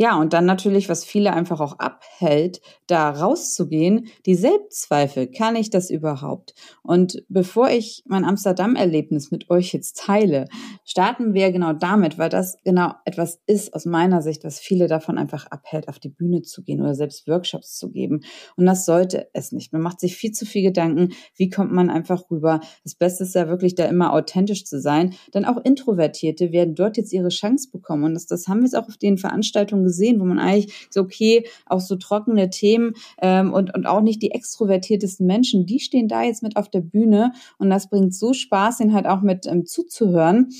Ja, 0.00 0.16
und 0.16 0.32
dann 0.32 0.46
natürlich, 0.46 0.88
was 0.88 1.04
viele 1.04 1.32
einfach 1.32 1.60
auch 1.60 1.80
abhält, 1.80 2.60
da 2.86 3.10
rauszugehen, 3.10 4.06
die 4.26 4.36
Selbstzweifel. 4.36 5.26
Kann 5.26 5.56
ich 5.56 5.70
das 5.70 5.90
überhaupt? 5.90 6.54
Und 6.84 7.24
bevor 7.28 7.68
ich 7.70 8.04
mein 8.06 8.24
Amsterdam-Erlebnis 8.24 9.32
mit 9.32 9.50
euch 9.50 9.72
jetzt 9.72 9.98
teile, 9.98 10.46
starten 10.84 11.34
wir 11.34 11.50
genau 11.50 11.72
damit, 11.72 12.16
weil 12.16 12.28
das 12.28 12.58
genau 12.62 12.92
etwas 13.06 13.40
ist 13.46 13.74
aus 13.74 13.86
meiner 13.86 14.22
Sicht, 14.22 14.44
was 14.44 14.60
viele 14.60 14.86
davon 14.86 15.18
einfach 15.18 15.46
abhält, 15.46 15.88
auf 15.88 15.98
die 15.98 16.10
Bühne 16.10 16.42
zu 16.42 16.62
gehen 16.62 16.80
oder 16.80 16.94
selbst 16.94 17.26
Workshops 17.26 17.76
zu 17.76 17.90
geben. 17.90 18.20
Und 18.56 18.66
das 18.66 18.84
sollte 18.84 19.28
es 19.32 19.50
nicht. 19.50 19.72
Man 19.72 19.82
macht 19.82 19.98
sich 19.98 20.16
viel 20.16 20.30
zu 20.30 20.46
viel 20.46 20.62
Gedanken, 20.62 21.12
wie 21.34 21.50
kommt 21.50 21.72
man 21.72 21.90
einfach 21.90 22.30
rüber. 22.30 22.60
Das 22.84 22.94
Beste 22.94 23.24
ist 23.24 23.34
ja 23.34 23.48
wirklich 23.48 23.74
da 23.74 23.86
immer 23.86 24.12
authentisch 24.12 24.64
zu 24.64 24.80
sein, 24.80 25.14
denn 25.34 25.44
auch 25.44 25.56
Introvertierte 25.64 26.52
werden 26.52 26.76
dort 26.76 26.96
jetzt 26.96 27.12
ihre 27.12 27.30
Chance 27.30 27.68
bekommen. 27.72 28.04
Und 28.04 28.14
das, 28.14 28.26
das 28.26 28.46
haben 28.46 28.58
wir 28.58 28.66
jetzt 28.66 28.76
auch 28.76 28.86
auf 28.86 28.96
den 28.96 29.18
Veranstaltungen 29.18 29.87
gesehen, 29.88 30.20
wo 30.20 30.24
man 30.24 30.38
eigentlich 30.38 30.88
so, 30.90 31.00
okay, 31.00 31.46
auch 31.66 31.80
so 31.80 31.96
trockene 31.96 32.50
Themen 32.50 32.94
ähm, 33.20 33.52
und, 33.52 33.74
und 33.74 33.86
auch 33.86 34.00
nicht 34.00 34.22
die 34.22 34.30
extrovertiertesten 34.30 35.26
Menschen, 35.26 35.66
die 35.66 35.80
stehen 35.80 36.08
da 36.08 36.22
jetzt 36.22 36.42
mit 36.42 36.56
auf 36.56 36.68
der 36.68 36.80
Bühne 36.80 37.32
und 37.58 37.70
das 37.70 37.88
bringt 37.88 38.14
so 38.14 38.32
Spaß, 38.32 38.78
den 38.78 38.92
halt 38.92 39.06
auch 39.06 39.22
mit 39.22 39.46
ähm, 39.46 39.66
zuzuhören. 39.66 40.50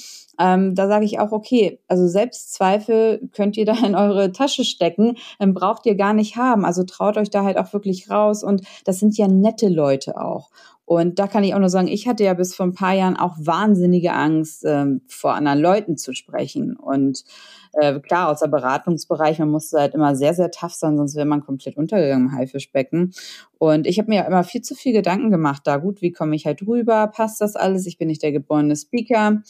Ähm, 0.41 0.75
da 0.75 0.87
sage 0.87 1.05
ich 1.05 1.19
auch, 1.19 1.33
okay, 1.33 1.81
also 1.89 2.07
Selbstzweifel 2.07 3.29
könnt 3.33 3.57
ihr 3.57 3.65
da 3.65 3.75
in 3.85 3.97
eure 3.97 4.31
Tasche 4.33 4.65
stecken, 4.65 5.17
ähm, 5.41 5.53
braucht 5.53 5.85
ihr 5.87 5.97
gar 5.97 6.15
nicht 6.15 6.37
haben. 6.37 6.65
Also 6.65 6.85
traut 6.85 7.17
euch 7.17 7.31
da 7.31 7.43
halt 7.45 7.59
auch 7.59 7.73
wirklich 7.73 8.09
raus 8.09 8.45
und 8.45 8.63
das 8.85 9.01
sind 9.01 9.17
ja 9.19 9.27
nette 9.27 9.69
Leute 9.69 10.21
auch. 10.21 10.51
Und 10.89 11.19
da 11.19 11.27
kann 11.27 11.45
ich 11.45 11.55
auch 11.55 11.59
nur 11.59 11.69
sagen, 11.69 11.89
ich 11.89 12.09
hatte 12.09 12.25
ja 12.25 12.33
bis 12.33 12.55
vor 12.55 12.65
ein 12.65 12.73
paar 12.73 12.95
Jahren 12.95 13.19
auch 13.19 13.35
wahnsinnige 13.39 14.15
Angst, 14.15 14.65
ähm, 14.65 15.03
vor 15.07 15.35
anderen 15.35 15.59
Leuten 15.59 15.99
zu 15.99 16.15
sprechen. 16.15 16.77
Und 16.77 17.25
äh, 17.73 18.01
klar, 18.01 18.29
aus 18.29 18.41
der 18.41 18.49
Beratungsbereich, 18.49 19.39
man 19.39 19.51
musste 19.51 19.79
halt 19.79 19.95
immer 19.95 20.15
sehr, 20.15 20.35
sehr 20.35 20.51
tough 20.51 20.75
sein, 20.75 20.97
sonst 20.97 21.17
wäre 21.17 21.27
man 21.27 21.45
komplett 21.45 21.77
untergegangen 21.77 22.29
im 22.29 22.33
Haifischbecken. 22.33 23.13
Und 23.59 23.87
ich 23.87 23.99
habe 23.99 24.09
mir 24.09 24.25
immer 24.27 24.45
viel 24.45 24.63
zu 24.63 24.75
viel 24.75 24.93
Gedanken 24.93 25.31
gemacht, 25.31 25.63
da 25.65 25.77
gut, 25.79 26.03
wie 26.03 26.13
komme 26.13 26.37
ich 26.37 26.47
halt 26.47 26.67
rüber, 26.67 27.09
passt 27.09 27.41
das 27.41 27.57
alles, 27.57 27.87
ich 27.87 27.99
bin 27.99 28.09
nicht 28.09 28.23
der 28.23 28.33
geborene 28.33 28.77
Speaker 28.77 29.43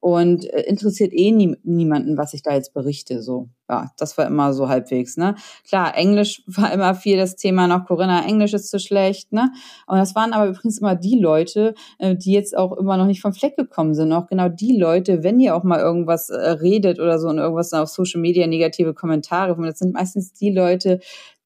und 0.00 0.46
äh, 0.46 0.62
interessiert 0.62 1.12
eh 1.12 1.30
nie, 1.30 1.56
niemanden, 1.62 2.16
was 2.16 2.32
ich 2.32 2.42
da 2.42 2.54
jetzt 2.54 2.72
berichte. 2.72 3.22
So, 3.22 3.50
ja, 3.68 3.90
das 3.98 4.16
war 4.16 4.26
immer 4.26 4.54
so 4.54 4.68
halbwegs. 4.68 5.16
Ne, 5.18 5.36
klar, 5.68 5.96
Englisch 5.96 6.42
war 6.46 6.72
immer 6.72 6.94
viel 6.94 7.18
das 7.18 7.36
Thema. 7.36 7.68
Noch 7.68 7.84
Corinna, 7.84 8.26
Englisch 8.26 8.54
ist 8.54 8.70
zu 8.70 8.78
schlecht. 8.78 9.32
Ne, 9.32 9.52
und 9.86 9.98
das 9.98 10.14
waren 10.14 10.32
aber 10.32 10.48
übrigens 10.48 10.78
immer 10.78 10.96
die 10.96 11.18
Leute, 11.18 11.74
äh, 11.98 12.16
die 12.16 12.32
jetzt 12.32 12.56
auch 12.56 12.76
immer 12.76 12.96
noch 12.96 13.06
nicht 13.06 13.20
vom 13.20 13.34
Fleck 13.34 13.56
gekommen 13.56 13.94
sind. 13.94 14.12
Auch 14.12 14.26
genau 14.26 14.48
die 14.48 14.76
Leute, 14.76 15.22
wenn 15.22 15.38
ihr 15.38 15.54
auch 15.54 15.64
mal 15.64 15.80
irgendwas 15.80 16.30
äh, 16.30 16.34
redet 16.34 16.98
oder 16.98 17.18
so 17.18 17.28
und 17.28 17.38
irgendwas 17.38 17.72
auf 17.74 17.88
Social 17.88 18.20
Media 18.20 18.46
negative 18.46 18.94
Kommentare, 18.94 19.56
das 19.60 19.78
sind 19.78 19.92
meistens 19.92 20.32
die 20.32 20.50
Leute, 20.50 21.00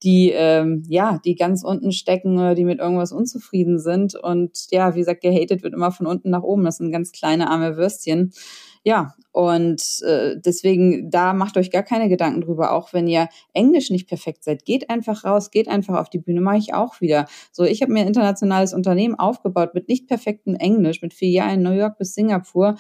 die 0.04 0.30
ähm, 0.30 0.82
ja, 0.88 1.18
die 1.24 1.34
ganz 1.34 1.64
unten 1.64 1.90
stecken 1.90 2.54
die 2.54 2.64
mit 2.64 2.78
irgendwas 2.78 3.12
unzufrieden 3.12 3.78
sind. 3.78 4.14
Und 4.14 4.66
ja, 4.70 4.94
wie 4.94 5.00
gesagt, 5.00 5.22
gehatet 5.22 5.62
wird 5.62 5.74
immer 5.74 5.90
von 5.90 6.06
unten 6.06 6.30
nach 6.30 6.42
oben. 6.42 6.64
Das 6.64 6.76
sind 6.76 6.92
ganz 6.92 7.10
kleine 7.10 7.50
arme 7.50 7.76
Würstchen. 7.76 8.32
Ja, 8.86 9.14
und 9.32 9.82
äh, 10.06 10.36
deswegen, 10.36 11.10
da 11.10 11.32
macht 11.32 11.56
euch 11.56 11.70
gar 11.70 11.82
keine 11.82 12.10
Gedanken 12.10 12.42
drüber, 12.42 12.72
auch 12.72 12.92
wenn 12.92 13.08
ihr 13.08 13.28
Englisch 13.54 13.88
nicht 13.90 14.06
perfekt 14.06 14.44
seid. 14.44 14.66
Geht 14.66 14.90
einfach 14.90 15.24
raus, 15.24 15.50
geht 15.50 15.68
einfach 15.68 15.98
auf 15.98 16.10
die 16.10 16.18
Bühne, 16.18 16.42
mache 16.42 16.58
ich 16.58 16.74
auch 16.74 17.00
wieder. 17.00 17.24
So, 17.50 17.64
ich 17.64 17.80
habe 17.80 17.92
mir 17.92 18.00
ein 18.02 18.08
internationales 18.08 18.74
Unternehmen 18.74 19.14
aufgebaut 19.14 19.72
mit 19.72 19.88
nicht 19.88 20.06
perfektem 20.06 20.54
Englisch, 20.54 21.00
mit 21.00 21.18
Jahren 21.20 21.54
in 21.54 21.62
New 21.62 21.72
York 21.72 21.96
bis 21.96 22.14
Singapur 22.14 22.76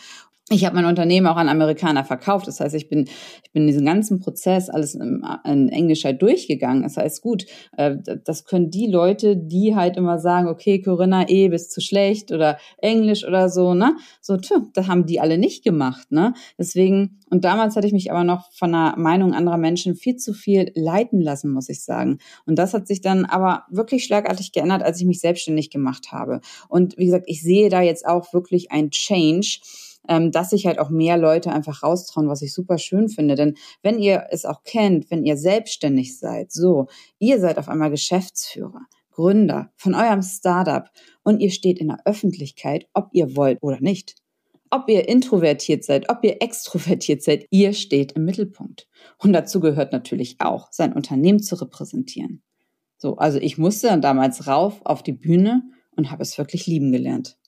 ich 0.50 0.66
habe 0.66 0.76
mein 0.76 0.84
Unternehmen 0.84 1.26
auch 1.26 1.36
an 1.36 1.48
Amerikaner 1.48 2.04
verkauft. 2.04 2.46
Das 2.46 2.60
heißt, 2.60 2.74
ich 2.74 2.90
bin, 2.90 3.08
ich 3.42 3.50
bin 3.52 3.66
diesen 3.66 3.86
ganzen 3.86 4.20
Prozess 4.20 4.68
alles 4.68 4.94
in, 4.94 5.24
in 5.44 5.70
Englisch 5.70 6.04
halt 6.04 6.20
durchgegangen. 6.20 6.82
Das 6.82 6.98
heißt, 6.98 7.22
gut, 7.22 7.46
äh, 7.78 7.96
das 8.24 8.44
können 8.44 8.70
die 8.70 8.86
Leute, 8.86 9.38
die 9.38 9.74
halt 9.74 9.96
immer 9.96 10.18
sagen, 10.18 10.48
okay, 10.48 10.82
Corinna, 10.82 11.30
eh, 11.30 11.48
bist 11.48 11.72
zu 11.72 11.80
schlecht 11.80 12.30
oder 12.30 12.58
Englisch 12.76 13.26
oder 13.26 13.48
so, 13.48 13.72
ne? 13.72 13.96
So, 14.20 14.36
tja, 14.36 14.58
das 14.74 14.86
haben 14.86 15.06
die 15.06 15.18
alle 15.18 15.38
nicht 15.38 15.64
gemacht, 15.64 16.12
ne? 16.12 16.34
Deswegen, 16.58 17.20
und 17.30 17.46
damals 17.46 17.74
hatte 17.74 17.86
ich 17.86 17.94
mich 17.94 18.10
aber 18.10 18.22
noch 18.22 18.52
von 18.52 18.70
der 18.70 18.96
Meinung 18.98 19.32
anderer 19.32 19.56
Menschen 19.56 19.94
viel 19.96 20.16
zu 20.16 20.34
viel 20.34 20.72
leiten 20.74 21.22
lassen, 21.22 21.52
muss 21.52 21.70
ich 21.70 21.82
sagen. 21.82 22.18
Und 22.44 22.58
das 22.58 22.74
hat 22.74 22.86
sich 22.86 23.00
dann 23.00 23.24
aber 23.24 23.64
wirklich 23.70 24.04
schlagartig 24.04 24.52
geändert, 24.52 24.82
als 24.82 25.00
ich 25.00 25.06
mich 25.06 25.20
selbstständig 25.20 25.70
gemacht 25.70 26.12
habe. 26.12 26.42
Und 26.68 26.98
wie 26.98 27.06
gesagt, 27.06 27.24
ich 27.28 27.42
sehe 27.42 27.70
da 27.70 27.80
jetzt 27.80 28.06
auch 28.06 28.34
wirklich 28.34 28.72
ein 28.72 28.90
Change 28.90 29.60
ähm, 30.08 30.30
dass 30.30 30.50
sich 30.50 30.66
halt 30.66 30.78
auch 30.78 30.90
mehr 30.90 31.16
Leute 31.16 31.52
einfach 31.52 31.82
raustrauen, 31.82 32.28
was 32.28 32.42
ich 32.42 32.52
super 32.52 32.78
schön 32.78 33.08
finde. 33.08 33.34
Denn 33.34 33.54
wenn 33.82 33.98
ihr 33.98 34.26
es 34.30 34.44
auch 34.44 34.62
kennt, 34.64 35.10
wenn 35.10 35.24
ihr 35.24 35.36
selbstständig 35.36 36.18
seid, 36.18 36.52
so, 36.52 36.86
ihr 37.18 37.40
seid 37.40 37.58
auf 37.58 37.68
einmal 37.68 37.90
Geschäftsführer, 37.90 38.80
Gründer 39.10 39.70
von 39.76 39.94
eurem 39.94 40.22
Startup 40.22 40.90
und 41.22 41.40
ihr 41.40 41.50
steht 41.50 41.78
in 41.78 41.88
der 41.88 42.00
Öffentlichkeit, 42.04 42.86
ob 42.92 43.08
ihr 43.12 43.36
wollt 43.36 43.62
oder 43.62 43.80
nicht. 43.80 44.16
Ob 44.70 44.88
ihr 44.88 45.08
introvertiert 45.08 45.84
seid, 45.84 46.08
ob 46.10 46.24
ihr 46.24 46.42
extrovertiert 46.42 47.22
seid, 47.22 47.46
ihr 47.50 47.74
steht 47.74 48.12
im 48.12 48.24
Mittelpunkt. 48.24 48.88
Und 49.18 49.32
dazu 49.32 49.60
gehört 49.60 49.92
natürlich 49.92 50.36
auch, 50.40 50.68
sein 50.72 50.92
Unternehmen 50.92 51.40
zu 51.40 51.54
repräsentieren. 51.54 52.42
So, 52.98 53.16
also 53.16 53.38
ich 53.38 53.56
musste 53.56 53.86
dann 53.86 54.00
damals 54.02 54.48
rauf 54.48 54.80
auf 54.84 55.02
die 55.02 55.12
Bühne 55.12 55.62
und 55.96 56.10
habe 56.10 56.22
es 56.22 56.38
wirklich 56.38 56.66
lieben 56.66 56.90
gelernt. 56.90 57.38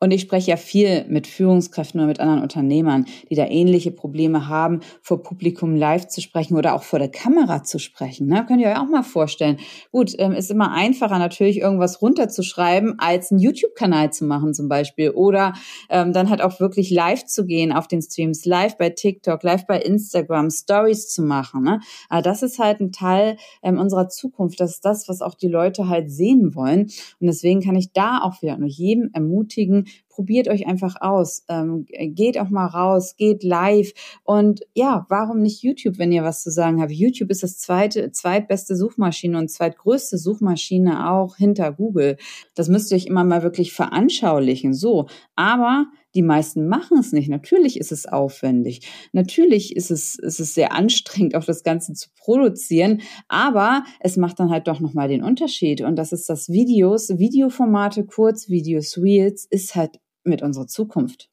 Und 0.00 0.10
ich 0.10 0.20
spreche 0.20 0.50
ja 0.50 0.56
viel 0.56 1.04
mit 1.08 1.26
Führungskräften 1.26 2.00
oder 2.00 2.08
mit 2.08 2.20
anderen 2.20 2.42
Unternehmern, 2.42 3.06
die 3.30 3.34
da 3.34 3.46
ähnliche 3.46 3.90
Probleme 3.90 4.48
haben, 4.48 4.80
vor 5.00 5.22
Publikum 5.22 5.76
live 5.76 6.08
zu 6.08 6.20
sprechen 6.20 6.56
oder 6.56 6.74
auch 6.74 6.82
vor 6.82 6.98
der 6.98 7.08
Kamera 7.08 7.62
zu 7.62 7.78
sprechen. 7.78 8.26
Ne? 8.26 8.44
Könnt 8.46 8.60
ihr 8.60 8.68
euch 8.68 8.78
auch 8.78 8.88
mal 8.88 9.02
vorstellen. 9.02 9.58
Gut, 9.92 10.12
ähm, 10.18 10.32
ist 10.32 10.50
immer 10.50 10.72
einfacher 10.72 11.18
natürlich 11.18 11.58
irgendwas 11.58 12.02
runterzuschreiben, 12.02 12.96
als 12.98 13.30
einen 13.30 13.40
YouTube-Kanal 13.40 14.12
zu 14.12 14.24
machen 14.24 14.52
zum 14.52 14.68
Beispiel. 14.68 15.10
Oder 15.10 15.54
ähm, 15.88 16.12
dann 16.12 16.28
halt 16.28 16.42
auch 16.42 16.60
wirklich 16.60 16.90
live 16.90 17.24
zu 17.24 17.46
gehen 17.46 17.72
auf 17.72 17.88
den 17.88 18.02
Streams, 18.02 18.44
live 18.44 18.76
bei 18.76 18.90
TikTok, 18.90 19.42
live 19.42 19.66
bei 19.66 19.80
Instagram, 19.80 20.50
Stories 20.50 21.08
zu 21.08 21.22
machen. 21.22 21.62
Ne? 21.62 21.80
Aber 22.08 22.22
das 22.22 22.42
ist 22.42 22.58
halt 22.58 22.80
ein 22.80 22.92
Teil 22.92 23.36
ähm, 23.62 23.78
unserer 23.78 24.08
Zukunft. 24.08 24.60
Das 24.60 24.72
ist 24.72 24.84
das, 24.84 25.08
was 25.08 25.22
auch 25.22 25.34
die 25.34 25.48
Leute 25.48 25.88
halt 25.88 26.10
sehen 26.10 26.54
wollen. 26.54 26.82
Und 27.20 27.26
deswegen 27.26 27.60
kann 27.60 27.76
ich 27.76 27.92
da 27.92 28.20
auch 28.22 28.42
wieder 28.42 28.58
nur 28.58 28.68
jedem 28.68 29.10
ermutigen, 29.12 29.63
ermutigen, 29.64 29.86
probiert 30.08 30.48
euch 30.48 30.66
einfach 30.66 30.96
aus, 31.00 31.44
ähm, 31.48 31.86
geht 31.88 32.38
auch 32.38 32.48
mal 32.48 32.66
raus, 32.66 33.16
geht 33.16 33.42
live 33.42 33.92
und 34.22 34.60
ja, 34.74 35.06
warum 35.08 35.40
nicht 35.40 35.62
YouTube, 35.62 35.98
wenn 35.98 36.12
ihr 36.12 36.22
was 36.22 36.42
zu 36.42 36.50
sagen 36.50 36.80
habt? 36.80 36.92
YouTube 36.92 37.30
ist 37.30 37.42
das 37.42 37.58
zweite, 37.58 38.12
zweitbeste 38.12 38.76
Suchmaschine 38.76 39.38
und 39.38 39.50
zweitgrößte 39.50 40.18
Suchmaschine 40.18 41.10
auch 41.10 41.36
hinter 41.36 41.72
Google. 41.72 42.16
Das 42.54 42.68
müsst 42.68 42.92
ihr 42.92 42.96
euch 42.96 43.06
immer 43.06 43.24
mal 43.24 43.42
wirklich 43.42 43.72
veranschaulichen. 43.72 44.72
So, 44.72 45.06
aber 45.34 45.86
die 46.14 46.22
meisten 46.22 46.68
machen 46.68 46.98
es 46.98 47.12
nicht. 47.12 47.28
Natürlich 47.28 47.78
ist 47.78 47.92
es 47.92 48.06
aufwendig. 48.06 48.80
Natürlich 49.12 49.76
ist 49.76 49.90
es, 49.90 50.16
ist 50.16 50.40
es 50.40 50.54
sehr 50.54 50.72
anstrengend, 50.72 51.34
auch 51.34 51.44
das 51.44 51.62
Ganze 51.62 51.92
zu 51.92 52.08
produzieren. 52.16 53.02
Aber 53.28 53.84
es 54.00 54.16
macht 54.16 54.40
dann 54.40 54.50
halt 54.50 54.68
doch 54.68 54.80
nochmal 54.80 55.08
den 55.08 55.22
Unterschied. 55.22 55.80
Und 55.80 55.96
das 55.96 56.12
ist 56.12 56.28
das 56.28 56.48
Videos, 56.48 57.10
Videoformate, 57.10 58.04
Kurzvideos, 58.04 58.98
Reels, 58.98 59.46
ist 59.50 59.74
halt 59.74 60.00
mit 60.24 60.42
unserer 60.42 60.66
Zukunft. 60.66 61.30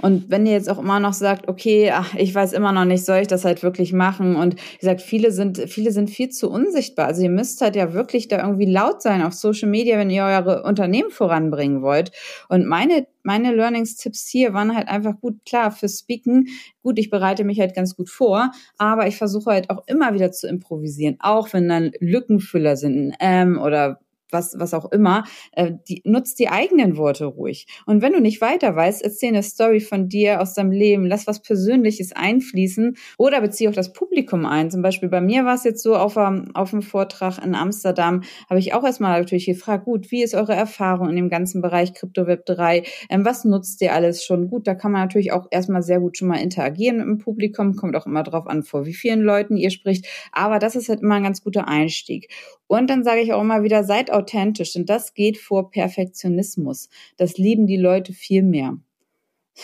Und 0.00 0.30
wenn 0.30 0.46
ihr 0.46 0.52
jetzt 0.52 0.68
auch 0.68 0.78
immer 0.78 1.00
noch 1.00 1.14
sagt, 1.14 1.48
okay, 1.48 1.90
ach, 1.92 2.14
ich 2.14 2.34
weiß 2.34 2.52
immer 2.52 2.72
noch 2.72 2.84
nicht, 2.84 3.04
soll 3.04 3.18
ich 3.18 3.28
das 3.28 3.44
halt 3.44 3.62
wirklich 3.62 3.92
machen? 3.92 4.36
Und 4.36 4.56
wie 4.56 4.78
gesagt, 4.78 5.00
viele 5.00 5.32
sind, 5.32 5.58
viele 5.68 5.90
sind 5.90 6.10
viel 6.10 6.28
zu 6.28 6.50
unsichtbar. 6.50 7.06
Also 7.06 7.22
ihr 7.22 7.30
müsst 7.30 7.60
halt 7.60 7.76
ja 7.76 7.92
wirklich 7.92 8.28
da 8.28 8.42
irgendwie 8.42 8.66
laut 8.66 9.02
sein 9.02 9.22
auf 9.22 9.32
Social 9.32 9.68
Media, 9.68 9.98
wenn 9.98 10.10
ihr 10.10 10.24
eure 10.24 10.62
Unternehmen 10.64 11.10
voranbringen 11.10 11.82
wollt. 11.82 12.12
Und 12.48 12.66
meine, 12.66 13.06
meine 13.22 13.54
Learnings-Tipps 13.54 14.28
hier 14.28 14.52
waren 14.52 14.76
halt 14.76 14.88
einfach 14.88 15.18
gut, 15.20 15.44
klar, 15.46 15.70
für 15.70 15.88
Speaken. 15.88 16.48
Gut, 16.82 16.98
ich 16.98 17.10
bereite 17.10 17.44
mich 17.44 17.58
halt 17.58 17.74
ganz 17.74 17.96
gut 17.96 18.10
vor, 18.10 18.50
aber 18.78 19.06
ich 19.06 19.16
versuche 19.16 19.50
halt 19.50 19.70
auch 19.70 19.82
immer 19.86 20.14
wieder 20.14 20.30
zu 20.30 20.46
improvisieren, 20.46 21.16
auch 21.20 21.52
wenn 21.52 21.68
dann 21.68 21.92
Lückenfüller 22.00 22.76
sind, 22.76 23.14
ähm, 23.20 23.58
oder 23.60 24.00
was, 24.30 24.56
was 24.58 24.74
auch 24.74 24.90
immer, 24.92 25.24
äh, 25.52 25.72
die, 25.88 26.02
nutzt 26.04 26.38
die 26.38 26.48
eigenen 26.48 26.96
Worte 26.96 27.26
ruhig. 27.26 27.66
Und 27.86 28.02
wenn 28.02 28.12
du 28.12 28.20
nicht 28.20 28.40
weiter 28.40 28.74
weißt, 28.74 29.02
erzähl 29.02 29.30
eine 29.30 29.42
Story 29.42 29.80
von 29.80 30.08
dir 30.08 30.40
aus 30.40 30.54
deinem 30.54 30.70
Leben, 30.70 31.06
lass 31.06 31.26
was 31.26 31.42
Persönliches 31.42 32.12
einfließen 32.12 32.96
oder 33.18 33.40
bezieh 33.40 33.68
auch 33.68 33.72
das 33.72 33.92
Publikum 33.92 34.46
ein. 34.46 34.70
Zum 34.70 34.82
Beispiel 34.82 35.08
bei 35.08 35.20
mir 35.20 35.44
war 35.44 35.54
es 35.54 35.64
jetzt 35.64 35.82
so 35.82 35.96
auf, 35.96 36.16
auf 36.16 36.72
einem 36.72 36.82
Vortrag 36.82 37.44
in 37.44 37.54
Amsterdam, 37.54 38.22
habe 38.48 38.58
ich 38.58 38.74
auch 38.74 38.84
erstmal 38.84 39.20
natürlich 39.20 39.46
gefragt, 39.46 39.84
gut, 39.84 40.10
wie 40.10 40.22
ist 40.22 40.34
eure 40.34 40.54
Erfahrung 40.54 41.08
in 41.08 41.16
dem 41.16 41.28
ganzen 41.28 41.62
Bereich 41.62 41.94
Crypto 41.94 42.26
Web 42.26 42.46
3? 42.46 42.82
Ähm, 43.10 43.24
was 43.24 43.44
nutzt 43.44 43.80
ihr 43.82 43.92
alles 43.92 44.24
schon? 44.24 44.48
Gut, 44.48 44.66
da 44.66 44.74
kann 44.74 44.92
man 44.92 45.02
natürlich 45.02 45.32
auch 45.32 45.46
erstmal 45.50 45.82
sehr 45.82 46.00
gut 46.00 46.18
schon 46.18 46.28
mal 46.28 46.40
interagieren 46.40 46.98
mit 46.98 47.06
dem 47.06 47.18
Publikum, 47.18 47.76
kommt 47.76 47.96
auch 47.96 48.06
immer 48.06 48.22
drauf 48.22 48.46
an, 48.46 48.62
vor 48.62 48.86
wie 48.86 48.94
vielen 48.94 49.20
Leuten 49.20 49.56
ihr 49.56 49.70
spricht. 49.70 50.06
Aber 50.32 50.58
das 50.58 50.76
ist 50.76 50.88
halt 50.88 51.02
immer 51.02 51.16
ein 51.16 51.22
ganz 51.22 51.42
guter 51.42 51.68
Einstieg. 51.68 52.28
Und 52.66 52.90
dann 52.90 53.04
sage 53.04 53.20
ich 53.20 53.32
auch 53.32 53.40
immer 53.40 53.62
wieder, 53.62 53.84
seid 53.84 54.10
authentisch, 54.10 54.72
denn 54.72 54.86
das 54.86 55.14
geht 55.14 55.38
vor 55.38 55.70
Perfektionismus. 55.70 56.88
Das 57.16 57.38
lieben 57.38 57.66
die 57.66 57.76
Leute 57.76 58.12
viel 58.12 58.42
mehr. 58.42 58.78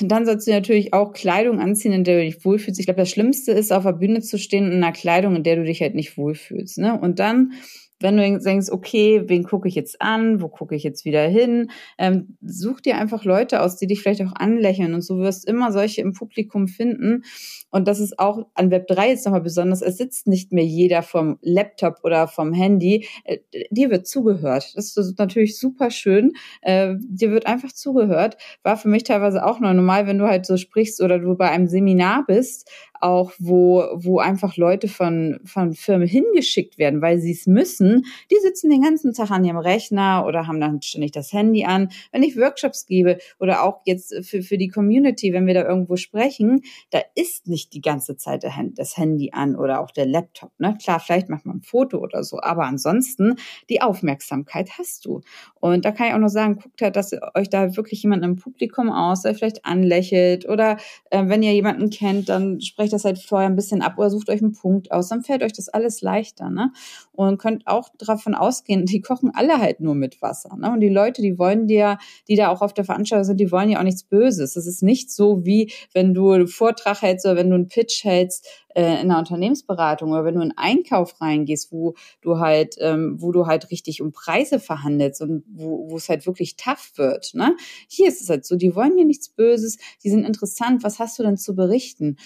Dann 0.00 0.24
sollst 0.24 0.46
du 0.46 0.52
natürlich 0.52 0.94
auch 0.94 1.12
Kleidung 1.12 1.60
anziehen, 1.60 1.92
in 1.92 2.04
der 2.04 2.18
du 2.18 2.24
dich 2.24 2.44
wohlfühlst. 2.44 2.80
Ich 2.80 2.86
glaube, 2.86 3.00
das 3.00 3.10
Schlimmste 3.10 3.52
ist, 3.52 3.72
auf 3.72 3.82
der 3.82 3.92
Bühne 3.92 4.22
zu 4.22 4.38
stehen 4.38 4.66
in 4.66 4.82
einer 4.82 4.92
Kleidung, 4.92 5.36
in 5.36 5.42
der 5.42 5.56
du 5.56 5.64
dich 5.64 5.82
halt 5.82 5.94
nicht 5.94 6.16
wohlfühlst. 6.16 6.78
Ne? 6.78 6.98
Und 6.98 7.18
dann 7.18 7.52
wenn 8.02 8.16
du 8.16 8.38
denkst, 8.38 8.68
okay, 8.70 9.22
wen 9.26 9.44
gucke 9.44 9.68
ich 9.68 9.74
jetzt 9.74 10.02
an, 10.02 10.42
wo 10.42 10.48
gucke 10.48 10.74
ich 10.74 10.82
jetzt 10.82 11.04
wieder 11.04 11.22
hin, 11.22 11.70
ähm, 11.98 12.36
such 12.42 12.80
dir 12.80 12.96
einfach 12.98 13.24
Leute 13.24 13.62
aus, 13.62 13.76
die 13.76 13.86
dich 13.86 14.02
vielleicht 14.02 14.22
auch 14.22 14.34
anlächeln 14.34 14.94
und 14.94 15.02
so 15.02 15.18
wirst 15.18 15.48
immer 15.48 15.72
solche 15.72 16.00
im 16.00 16.12
Publikum 16.12 16.68
finden. 16.68 17.22
Und 17.72 17.88
das 17.88 17.98
ist 17.98 18.18
auch 18.18 18.46
an 18.54 18.70
Web 18.70 18.86
3 18.86 19.08
jetzt 19.08 19.24
nochmal 19.24 19.40
besonders. 19.40 19.82
Es 19.82 19.96
sitzt 19.96 20.26
nicht 20.26 20.52
mehr 20.52 20.64
jeder 20.64 21.02
vom 21.02 21.38
Laptop 21.40 22.00
oder 22.04 22.28
vom 22.28 22.52
Handy. 22.52 23.08
Äh, 23.24 23.38
dir 23.70 23.90
wird 23.90 24.06
zugehört. 24.06 24.72
Das 24.76 24.96
ist 24.96 25.18
natürlich 25.18 25.58
super 25.58 25.90
schön. 25.90 26.34
Äh, 26.60 26.94
dir 27.00 27.32
wird 27.32 27.46
einfach 27.46 27.72
zugehört. 27.72 28.36
War 28.62 28.76
für 28.76 28.88
mich 28.88 29.04
teilweise 29.04 29.44
auch 29.44 29.58
noch 29.58 29.72
normal, 29.72 30.06
wenn 30.06 30.18
du 30.18 30.26
halt 30.26 30.46
so 30.46 30.56
sprichst 30.56 31.00
oder 31.00 31.18
du 31.18 31.34
bei 31.34 31.50
einem 31.50 31.66
Seminar 31.66 32.24
bist, 32.26 32.70
auch, 33.02 33.32
wo, 33.38 33.84
wo 33.94 34.18
einfach 34.20 34.56
Leute 34.56 34.88
von, 34.88 35.40
von 35.44 35.72
Firmen 35.72 36.06
hingeschickt 36.06 36.78
werden, 36.78 37.02
weil 37.02 37.18
sie 37.18 37.32
es 37.32 37.46
müssen. 37.46 38.04
Die 38.30 38.36
sitzen 38.40 38.70
den 38.70 38.82
ganzen 38.82 39.12
Tag 39.12 39.30
an 39.30 39.44
ihrem 39.44 39.58
Rechner 39.58 40.24
oder 40.26 40.46
haben 40.46 40.60
dann 40.60 40.80
ständig 40.82 41.12
das 41.12 41.32
Handy 41.32 41.64
an. 41.64 41.88
Wenn 42.12 42.22
ich 42.22 42.36
Workshops 42.36 42.86
gebe 42.86 43.18
oder 43.40 43.64
auch 43.64 43.80
jetzt 43.84 44.14
für, 44.24 44.42
für 44.42 44.58
die 44.58 44.68
Community, 44.68 45.32
wenn 45.32 45.46
wir 45.46 45.54
da 45.54 45.66
irgendwo 45.68 45.96
sprechen, 45.96 46.62
da 46.90 47.00
ist 47.14 47.48
nicht 47.48 47.61
die 47.68 47.80
ganze 47.80 48.16
Zeit 48.16 48.44
das 48.74 48.96
Handy 48.96 49.30
an 49.32 49.56
oder 49.56 49.80
auch 49.80 49.90
der 49.90 50.06
Laptop. 50.06 50.52
Ne? 50.58 50.76
Klar, 50.82 51.00
vielleicht 51.00 51.28
macht 51.28 51.46
man 51.46 51.58
ein 51.58 51.62
Foto 51.62 51.98
oder 51.98 52.24
so, 52.24 52.40
aber 52.40 52.64
ansonsten 52.64 53.36
die 53.68 53.80
Aufmerksamkeit 53.80 54.70
hast 54.78 55.04
du. 55.04 55.20
Und 55.60 55.84
da 55.84 55.92
kann 55.92 56.08
ich 56.08 56.14
auch 56.14 56.18
noch 56.18 56.28
sagen, 56.28 56.56
guckt 56.56 56.80
halt, 56.82 56.96
dass 56.96 57.12
euch 57.34 57.48
da 57.48 57.76
wirklich 57.76 58.02
jemand 58.02 58.24
im 58.24 58.36
Publikum 58.36 58.90
aus, 58.90 59.22
der 59.22 59.34
vielleicht 59.34 59.64
anlächelt 59.64 60.48
oder 60.48 60.76
äh, 61.10 61.24
wenn 61.26 61.42
ihr 61.42 61.52
jemanden 61.52 61.90
kennt, 61.90 62.28
dann 62.28 62.60
sprecht 62.60 62.92
das 62.92 63.04
halt 63.04 63.18
vorher 63.18 63.48
ein 63.48 63.56
bisschen 63.56 63.82
ab 63.82 63.94
oder 63.98 64.10
sucht 64.10 64.28
euch 64.28 64.42
einen 64.42 64.52
Punkt 64.52 64.90
aus, 64.92 65.08
dann 65.08 65.22
fällt 65.22 65.42
euch 65.42 65.52
das 65.52 65.68
alles 65.68 66.02
leichter, 66.02 66.50
ne? 66.50 66.72
Und 67.12 67.38
könnt 67.38 67.66
auch 67.66 67.90
davon 67.98 68.34
ausgehen, 68.34 68.86
die 68.86 69.00
kochen 69.00 69.30
alle 69.34 69.58
halt 69.58 69.80
nur 69.80 69.94
mit 69.94 70.22
Wasser, 70.22 70.56
ne? 70.56 70.70
Und 70.72 70.80
die 70.80 70.88
Leute, 70.88 71.22
die 71.22 71.38
wollen 71.38 71.66
dir, 71.66 71.98
die 72.28 72.36
da 72.36 72.48
auch 72.48 72.62
auf 72.62 72.74
der 72.74 72.84
Veranstaltung 72.84 73.24
sind, 73.24 73.38
die 73.38 73.52
wollen 73.52 73.70
ja 73.70 73.78
auch 73.78 73.84
nichts 73.84 74.04
Böses. 74.04 74.56
Es 74.56 74.66
ist 74.66 74.82
nicht 74.82 75.10
so 75.10 75.44
wie, 75.44 75.72
wenn 75.92 76.14
du 76.14 76.30
einen 76.32 76.48
Vortrag 76.48 77.02
hältst 77.02 77.26
oder 77.26 77.36
wenn 77.36 77.50
du 77.50 77.51
einen 77.54 77.68
Pitch 77.68 78.04
hältst, 78.04 78.46
äh, 78.74 79.00
in 79.00 79.10
einer 79.10 79.18
Unternehmensberatung 79.18 80.12
oder 80.12 80.24
wenn 80.24 80.34
du 80.34 80.40
in 80.40 80.56
Einkauf 80.56 81.20
reingehst, 81.20 81.72
wo 81.72 81.94
du 82.20 82.38
halt, 82.38 82.76
ähm, 82.78 83.16
wo 83.18 83.32
du 83.32 83.46
halt 83.46 83.70
richtig 83.70 84.02
um 84.02 84.12
Preise 84.12 84.58
verhandelst 84.58 85.20
und 85.22 85.44
wo, 85.48 85.96
es 85.96 86.08
halt 86.08 86.26
wirklich 86.26 86.56
tough 86.56 86.92
wird. 86.96 87.34
Ne? 87.34 87.56
Hier 87.88 88.08
ist 88.08 88.22
es 88.22 88.28
halt 88.28 88.44
so, 88.44 88.56
die 88.56 88.74
wollen 88.74 88.96
dir 88.96 89.04
nichts 89.04 89.28
Böses, 89.28 89.78
die 90.02 90.10
sind 90.10 90.24
interessant, 90.24 90.82
was 90.82 90.98
hast 90.98 91.18
du 91.18 91.22
denn 91.22 91.36
zu 91.36 91.54
berichten? 91.54 92.16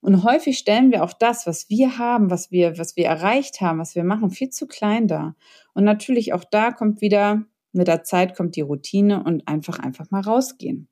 Und 0.00 0.22
häufig 0.22 0.58
stellen 0.58 0.92
wir 0.92 1.02
auch 1.02 1.14
das, 1.14 1.46
was 1.46 1.70
wir 1.70 1.96
haben, 1.96 2.30
was 2.30 2.50
wir, 2.50 2.76
was 2.76 2.94
wir 2.94 3.06
erreicht 3.06 3.62
haben, 3.62 3.78
was 3.78 3.94
wir 3.94 4.04
machen, 4.04 4.28
viel 4.30 4.50
zu 4.50 4.66
klein 4.66 5.08
dar. 5.08 5.34
Und 5.72 5.84
natürlich 5.84 6.34
auch 6.34 6.44
da 6.44 6.72
kommt 6.72 7.00
wieder, 7.00 7.44
mit 7.72 7.88
der 7.88 8.04
Zeit 8.04 8.36
kommt 8.36 8.54
die 8.56 8.60
Routine 8.60 9.24
und 9.24 9.48
einfach, 9.48 9.78
einfach 9.78 10.10
mal 10.10 10.20
rausgehen. 10.20 10.88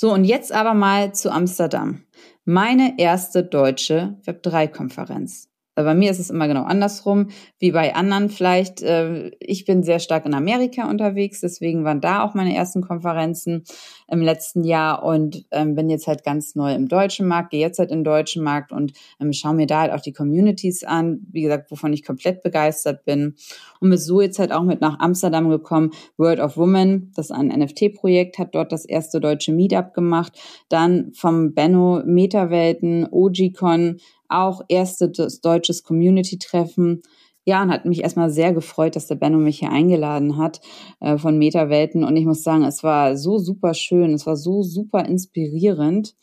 So, 0.00 0.14
und 0.14 0.24
jetzt 0.24 0.50
aber 0.50 0.72
mal 0.72 1.12
zu 1.14 1.30
Amsterdam. 1.30 2.06
Meine 2.46 2.98
erste 2.98 3.44
deutsche 3.44 4.18
Web3-Konferenz. 4.24 5.49
Weil 5.80 5.94
bei 5.94 5.94
mir 5.94 6.10
ist 6.10 6.18
es 6.18 6.28
immer 6.28 6.46
genau 6.46 6.64
andersrum, 6.64 7.28
wie 7.58 7.72
bei 7.72 7.94
anderen 7.94 8.28
vielleicht. 8.28 8.82
Äh, 8.82 9.30
ich 9.40 9.64
bin 9.64 9.82
sehr 9.82 9.98
stark 9.98 10.26
in 10.26 10.34
Amerika 10.34 10.90
unterwegs, 10.90 11.40
deswegen 11.40 11.84
waren 11.84 12.02
da 12.02 12.22
auch 12.22 12.34
meine 12.34 12.54
ersten 12.54 12.82
Konferenzen 12.82 13.64
im 14.08 14.20
letzten 14.20 14.62
Jahr 14.62 15.02
und 15.02 15.46
ähm, 15.50 15.74
bin 15.74 15.88
jetzt 15.88 16.06
halt 16.06 16.24
ganz 16.24 16.54
neu 16.54 16.74
im 16.74 16.88
deutschen 16.88 17.26
Markt, 17.26 17.50
gehe 17.50 17.60
jetzt 17.60 17.78
halt 17.78 17.90
den 17.90 18.04
deutschen 18.04 18.42
Markt 18.42 18.72
und 18.72 18.92
ähm, 19.20 19.32
schaue 19.32 19.54
mir 19.54 19.66
da 19.66 19.80
halt 19.80 19.92
auch 19.92 20.00
die 20.00 20.12
Communities 20.12 20.84
an, 20.84 21.20
wie 21.32 21.42
gesagt, 21.42 21.70
wovon 21.70 21.92
ich 21.92 22.04
komplett 22.04 22.42
begeistert 22.42 23.04
bin. 23.04 23.34
Und 23.80 23.90
bin 23.90 23.98
so 23.98 24.20
jetzt 24.20 24.38
halt 24.38 24.52
auch 24.52 24.62
mit 24.62 24.80
nach 24.80 24.98
Amsterdam 24.98 25.48
gekommen. 25.48 25.90
World 26.18 26.40
of 26.40 26.56
Women, 26.56 27.12
das 27.14 27.26
ist 27.26 27.32
ein 27.32 27.48
NFT-Projekt, 27.48 28.38
hat 28.38 28.54
dort 28.54 28.72
das 28.72 28.84
erste 28.84 29.20
deutsche 29.20 29.52
Meetup 29.52 29.94
gemacht. 29.94 30.38
Dann 30.68 31.12
vom 31.14 31.54
Benno 31.54 32.02
Metawelten, 32.04 33.06
OGCon, 33.10 34.00
auch 34.30 34.62
erstes 34.68 35.40
deutsches 35.40 35.82
Community-Treffen. 35.82 37.02
Ja, 37.44 37.62
und 37.62 37.70
hat 37.70 37.86
mich 37.86 38.02
erstmal 38.02 38.30
sehr 38.30 38.52
gefreut, 38.52 38.96
dass 38.96 39.06
der 39.06 39.14
Benno 39.14 39.38
mich 39.38 39.58
hier 39.60 39.72
eingeladen 39.72 40.36
hat 40.36 40.60
äh, 41.00 41.16
von 41.16 41.38
Metawelten. 41.38 42.04
Und 42.04 42.16
ich 42.16 42.26
muss 42.26 42.42
sagen, 42.42 42.64
es 42.64 42.82
war 42.82 43.16
so 43.16 43.38
super 43.38 43.74
schön, 43.74 44.12
es 44.12 44.26
war 44.26 44.36
so 44.36 44.62
super 44.62 45.04
inspirierend. 45.06 46.14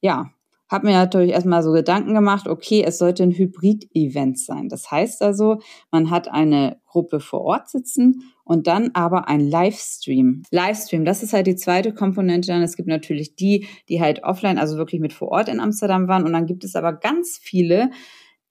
Ja, 0.00 0.30
habe 0.72 0.86
mir 0.86 0.94
natürlich 0.94 1.32
erstmal 1.32 1.62
so 1.62 1.72
Gedanken 1.72 2.14
gemacht, 2.14 2.48
okay, 2.48 2.82
es 2.86 2.98
sollte 2.98 3.22
ein 3.22 3.32
Hybrid-Event 3.32 4.38
sein. 4.38 4.68
Das 4.68 4.90
heißt 4.90 5.22
also, 5.22 5.60
man 5.90 6.10
hat 6.10 6.28
eine 6.28 6.78
Gruppe 6.86 7.20
vor 7.20 7.42
Ort 7.42 7.68
sitzen 7.68 8.22
und 8.44 8.66
dann 8.66 8.90
aber 8.94 9.28
ein 9.28 9.40
Livestream. 9.40 10.42
Livestream, 10.50 11.04
das 11.04 11.22
ist 11.22 11.32
halt 11.32 11.46
die 11.46 11.56
zweite 11.56 11.94
Komponente. 11.94 12.48
Dann 12.48 12.62
es 12.62 12.76
gibt 12.76 12.88
natürlich 12.88 13.36
die, 13.36 13.66
die 13.88 14.00
halt 14.00 14.24
offline, 14.24 14.58
also 14.58 14.76
wirklich 14.76 15.00
mit 15.00 15.12
vor 15.12 15.28
Ort 15.28 15.48
in 15.48 15.60
Amsterdam 15.60 16.08
waren. 16.08 16.24
Und 16.24 16.32
dann 16.32 16.46
gibt 16.46 16.64
es 16.64 16.74
aber 16.74 16.92
ganz 16.92 17.38
viele, 17.40 17.90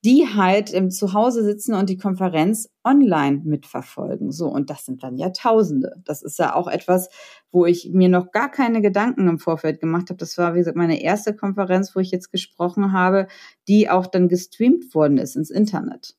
die 0.04 0.26
halt 0.34 0.72
im 0.72 0.90
Zuhause 0.90 1.44
sitzen 1.44 1.74
und 1.74 1.88
die 1.88 1.96
Konferenz 1.96 2.68
online 2.82 3.42
mitverfolgen. 3.44 4.32
So, 4.32 4.48
und 4.48 4.68
das 4.68 4.84
sind 4.84 5.02
dann 5.04 5.16
ja 5.16 5.30
Tausende. 5.30 6.02
Das 6.04 6.22
ist 6.22 6.38
ja 6.40 6.54
auch 6.54 6.66
etwas, 6.66 7.08
wo 7.52 7.66
ich 7.66 7.90
mir 7.92 8.08
noch 8.08 8.32
gar 8.32 8.50
keine 8.50 8.82
Gedanken 8.82 9.28
im 9.28 9.38
Vorfeld 9.38 9.80
gemacht 9.80 10.10
habe. 10.10 10.16
Das 10.16 10.36
war, 10.38 10.54
wie 10.54 10.58
gesagt, 10.58 10.76
meine 10.76 11.00
erste 11.00 11.36
Konferenz, 11.36 11.94
wo 11.94 12.00
ich 12.00 12.10
jetzt 12.10 12.32
gesprochen 12.32 12.92
habe, 12.92 13.28
die 13.68 13.88
auch 13.88 14.08
dann 14.08 14.28
gestreamt 14.28 14.92
worden 14.94 15.18
ist 15.18 15.36
ins 15.36 15.50
Internet. 15.50 16.16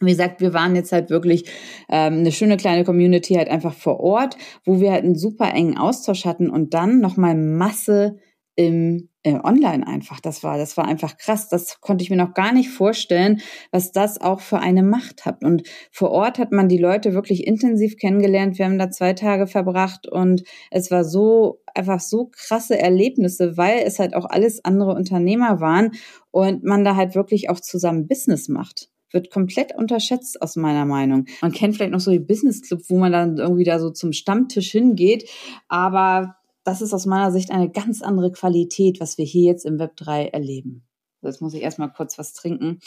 Wie 0.00 0.10
gesagt, 0.10 0.40
wir 0.40 0.54
waren 0.54 0.74
jetzt 0.74 0.92
halt 0.92 1.10
wirklich 1.10 1.44
ähm, 1.88 2.14
eine 2.14 2.32
schöne 2.32 2.56
kleine 2.56 2.84
Community 2.84 3.34
halt 3.34 3.48
einfach 3.48 3.74
vor 3.74 4.00
Ort, 4.00 4.36
wo 4.64 4.80
wir 4.80 4.92
halt 4.92 5.04
einen 5.04 5.14
super 5.14 5.52
engen 5.52 5.76
Austausch 5.76 6.24
hatten 6.24 6.48
und 6.50 6.74
dann 6.74 7.00
nochmal 7.00 7.36
Masse 7.36 8.16
im 8.56 9.08
äh, 9.24 9.40
online 9.42 9.86
einfach. 9.86 10.20
Das 10.20 10.44
war, 10.44 10.58
das 10.58 10.76
war 10.76 10.86
einfach 10.86 11.16
krass. 11.16 11.48
Das 11.48 11.80
konnte 11.80 12.04
ich 12.04 12.10
mir 12.10 12.16
noch 12.16 12.34
gar 12.34 12.52
nicht 12.52 12.68
vorstellen, 12.68 13.40
was 13.72 13.90
das 13.90 14.20
auch 14.20 14.40
für 14.40 14.58
eine 14.58 14.82
Macht 14.82 15.24
hat. 15.24 15.42
Und 15.42 15.62
vor 15.90 16.10
Ort 16.10 16.38
hat 16.38 16.52
man 16.52 16.68
die 16.68 16.78
Leute 16.78 17.14
wirklich 17.14 17.46
intensiv 17.46 17.96
kennengelernt. 17.96 18.58
Wir 18.58 18.66
haben 18.66 18.78
da 18.78 18.90
zwei 18.90 19.14
Tage 19.14 19.46
verbracht 19.46 20.06
und 20.06 20.44
es 20.70 20.90
war 20.90 21.04
so 21.04 21.62
einfach 21.74 22.00
so 22.00 22.30
krasse 22.30 22.78
Erlebnisse, 22.78 23.56
weil 23.56 23.82
es 23.84 23.98
halt 23.98 24.14
auch 24.14 24.26
alles 24.26 24.64
andere 24.64 24.94
Unternehmer 24.94 25.60
waren 25.60 25.92
und 26.30 26.62
man 26.62 26.84
da 26.84 26.94
halt 26.94 27.14
wirklich 27.14 27.50
auch 27.50 27.60
zusammen 27.60 28.06
Business 28.06 28.48
macht 28.48 28.90
wird 29.14 29.30
komplett 29.30 29.72
unterschätzt 29.72 30.42
aus 30.42 30.56
meiner 30.56 30.84
Meinung. 30.84 31.26
Man 31.40 31.52
kennt 31.52 31.76
vielleicht 31.76 31.92
noch 31.92 32.00
so 32.00 32.10
die 32.10 32.18
Business 32.18 32.62
Club, 32.62 32.82
wo 32.88 32.98
man 32.98 33.12
dann 33.12 33.36
irgendwie 33.38 33.62
da 33.62 33.78
so 33.78 33.90
zum 33.90 34.12
Stammtisch 34.12 34.72
hingeht, 34.72 35.30
aber 35.68 36.34
das 36.64 36.82
ist 36.82 36.94
aus 36.94 37.06
meiner 37.06 37.30
Sicht 37.30 37.50
eine 37.50 37.70
ganz 37.70 38.02
andere 38.02 38.32
Qualität, 38.32 39.00
was 39.00 39.18
wir 39.18 39.24
hier 39.24 39.44
jetzt 39.44 39.66
im 39.66 39.78
Web 39.78 39.96
3 39.96 40.28
erleben. 40.28 40.84
Jetzt 41.22 41.40
muss 41.40 41.54
ich 41.54 41.62
erstmal 41.62 41.92
kurz 41.92 42.18
was 42.18 42.32
trinken, 42.32 42.80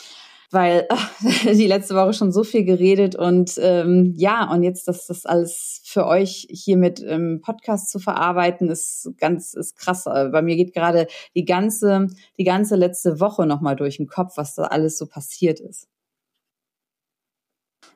weil 0.51 0.85
ach, 0.89 1.11
die 1.45 1.67
letzte 1.67 1.95
Woche 1.95 2.13
schon 2.13 2.31
so 2.31 2.43
viel 2.43 2.65
geredet 2.65 3.15
und 3.15 3.53
ähm, 3.61 4.13
ja, 4.15 4.51
und 4.51 4.63
jetzt 4.63 4.87
das, 4.87 5.07
das 5.07 5.25
alles 5.25 5.81
für 5.85 6.05
euch 6.05 6.47
hier 6.49 6.77
mit 6.77 7.03
ähm, 7.03 7.41
Podcast 7.41 7.89
zu 7.89 7.99
verarbeiten, 7.99 8.69
ist 8.69 9.11
ganz 9.17 9.53
ist 9.53 9.77
krass. 9.77 10.05
Äh, 10.05 10.29
bei 10.29 10.41
mir 10.41 10.55
geht 10.55 10.73
gerade 10.73 11.07
die 11.35 11.45
ganze, 11.45 12.07
die 12.37 12.43
ganze 12.43 12.75
letzte 12.75 13.19
Woche 13.19 13.45
nochmal 13.45 13.75
durch 13.75 13.97
den 13.97 14.07
Kopf, 14.07 14.37
was 14.37 14.55
da 14.55 14.63
alles 14.63 14.97
so 14.97 15.05
passiert 15.05 15.59
ist. 15.59 15.87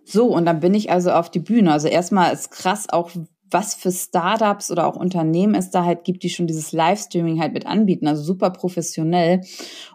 So, 0.04 0.28
und 0.28 0.46
dann 0.46 0.60
bin 0.60 0.74
ich 0.74 0.92
also 0.92 1.12
auf 1.12 1.30
die 1.30 1.40
Bühne. 1.40 1.72
Also 1.72 1.88
erstmal 1.88 2.34
ist 2.34 2.52
krass 2.52 2.90
auch, 2.90 3.12
was 3.52 3.76
für 3.76 3.92
Startups 3.92 4.72
oder 4.72 4.88
auch 4.88 4.96
Unternehmen 4.96 5.56
es 5.56 5.70
da 5.70 5.86
halt 5.86 6.04
gibt, 6.04 6.24
die 6.24 6.30
schon 6.30 6.48
dieses 6.48 6.72
Livestreaming 6.72 7.40
halt 7.40 7.54
mit 7.54 7.66
anbieten. 7.66 8.08
Also 8.08 8.24
super 8.24 8.50
professionell 8.50 9.42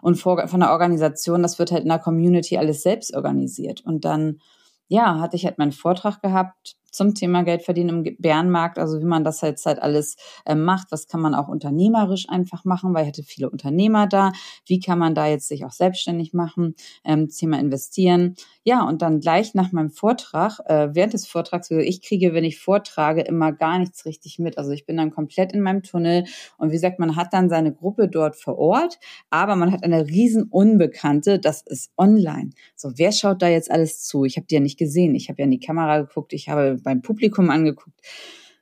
und 0.01 0.15
von 0.15 0.59
der 0.59 0.71
Organisation, 0.71 1.41
das 1.41 1.59
wird 1.59 1.71
halt 1.71 1.83
in 1.83 1.89
der 1.89 1.99
Community 1.99 2.57
alles 2.57 2.83
selbst 2.83 3.13
organisiert. 3.15 3.81
Und 3.85 4.05
dann, 4.05 4.39
ja, 4.87 5.19
hatte 5.19 5.35
ich 5.35 5.45
halt 5.45 5.57
meinen 5.57 5.71
Vortrag 5.71 6.21
gehabt 6.21 6.75
zum 6.97 7.13
Thema 7.15 7.43
Geld 7.43 7.63
verdienen 7.63 8.05
im 8.05 8.15
Bärenmarkt, 8.19 8.79
also 8.79 8.99
wie 8.99 9.05
man 9.05 9.23
das 9.23 9.41
jetzt 9.41 9.65
halt 9.65 9.81
alles 9.81 10.17
äh, 10.45 10.55
macht, 10.55 10.91
was 10.91 11.07
kann 11.07 11.21
man 11.21 11.33
auch 11.33 11.47
unternehmerisch 11.47 12.27
einfach 12.27 12.65
machen, 12.65 12.93
weil 12.93 13.03
ich 13.03 13.09
hatte 13.09 13.23
viele 13.23 13.49
Unternehmer 13.49 14.07
da, 14.07 14.33
wie 14.65 14.79
kann 14.79 14.99
man 14.99 15.15
da 15.15 15.27
jetzt 15.27 15.47
sich 15.47 15.63
auch 15.63 15.71
selbstständig 15.71 16.33
machen, 16.33 16.75
ähm, 17.05 17.29
Thema 17.29 17.59
investieren. 17.59 18.35
Ja, 18.63 18.85
und 18.85 19.01
dann 19.01 19.21
gleich 19.21 19.53
nach 19.53 19.71
meinem 19.71 19.91
Vortrag, 19.91 20.59
äh, 20.65 20.89
während 20.91 21.13
des 21.13 21.25
Vortrags, 21.25 21.71
also 21.71 21.81
ich 21.81 22.01
kriege, 22.01 22.33
wenn 22.33 22.43
ich 22.43 22.59
vortrage, 22.59 23.21
immer 23.21 23.53
gar 23.53 23.79
nichts 23.79 24.05
richtig 24.05 24.39
mit. 24.39 24.57
Also 24.57 24.71
ich 24.71 24.85
bin 24.85 24.97
dann 24.97 25.11
komplett 25.11 25.53
in 25.53 25.61
meinem 25.61 25.83
Tunnel 25.83 26.25
und 26.57 26.69
wie 26.69 26.73
gesagt, 26.75 26.99
man 26.99 27.15
hat 27.15 27.33
dann 27.33 27.49
seine 27.49 27.71
Gruppe 27.71 28.09
dort 28.09 28.35
vor 28.35 28.57
Ort, 28.57 28.99
aber 29.29 29.55
man 29.55 29.71
hat 29.71 29.83
eine 29.83 30.07
riesen 30.07 30.43
Unbekannte, 30.43 31.39
das 31.39 31.61
ist 31.61 31.91
online. 31.97 32.49
So, 32.75 32.91
wer 32.95 33.11
schaut 33.11 33.41
da 33.41 33.47
jetzt 33.47 33.71
alles 33.71 34.03
zu? 34.03 34.25
Ich 34.25 34.37
habe 34.37 34.47
die 34.47 34.55
ja 34.55 34.61
nicht 34.61 34.77
gesehen, 34.77 35.15
ich 35.15 35.29
habe 35.29 35.41
ja 35.41 35.45
in 35.45 35.51
die 35.51 35.59
Kamera 35.59 35.99
geguckt, 35.99 36.33
ich 36.33 36.49
habe 36.49 36.79
beim 36.87 37.01
Publikum 37.01 37.49
angeguckt, 37.49 37.99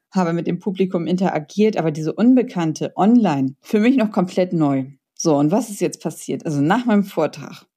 habe 0.09 0.33
mit 0.33 0.47
dem 0.47 0.57
Publikum 0.57 1.05
interagiert, 1.05 1.77
aber 1.77 1.91
diese 1.91 2.11
Unbekannte 2.11 2.91
online, 2.95 3.55
für 3.61 3.79
mich 3.79 3.97
noch 3.97 4.11
komplett 4.11 4.51
neu. 4.51 4.85
So, 5.13 5.35
und 5.37 5.51
was 5.51 5.69
ist 5.69 5.79
jetzt 5.79 6.01
passiert? 6.01 6.43
Also 6.43 6.59
nach 6.59 6.85
meinem 6.85 7.03
Vortrag. 7.03 7.67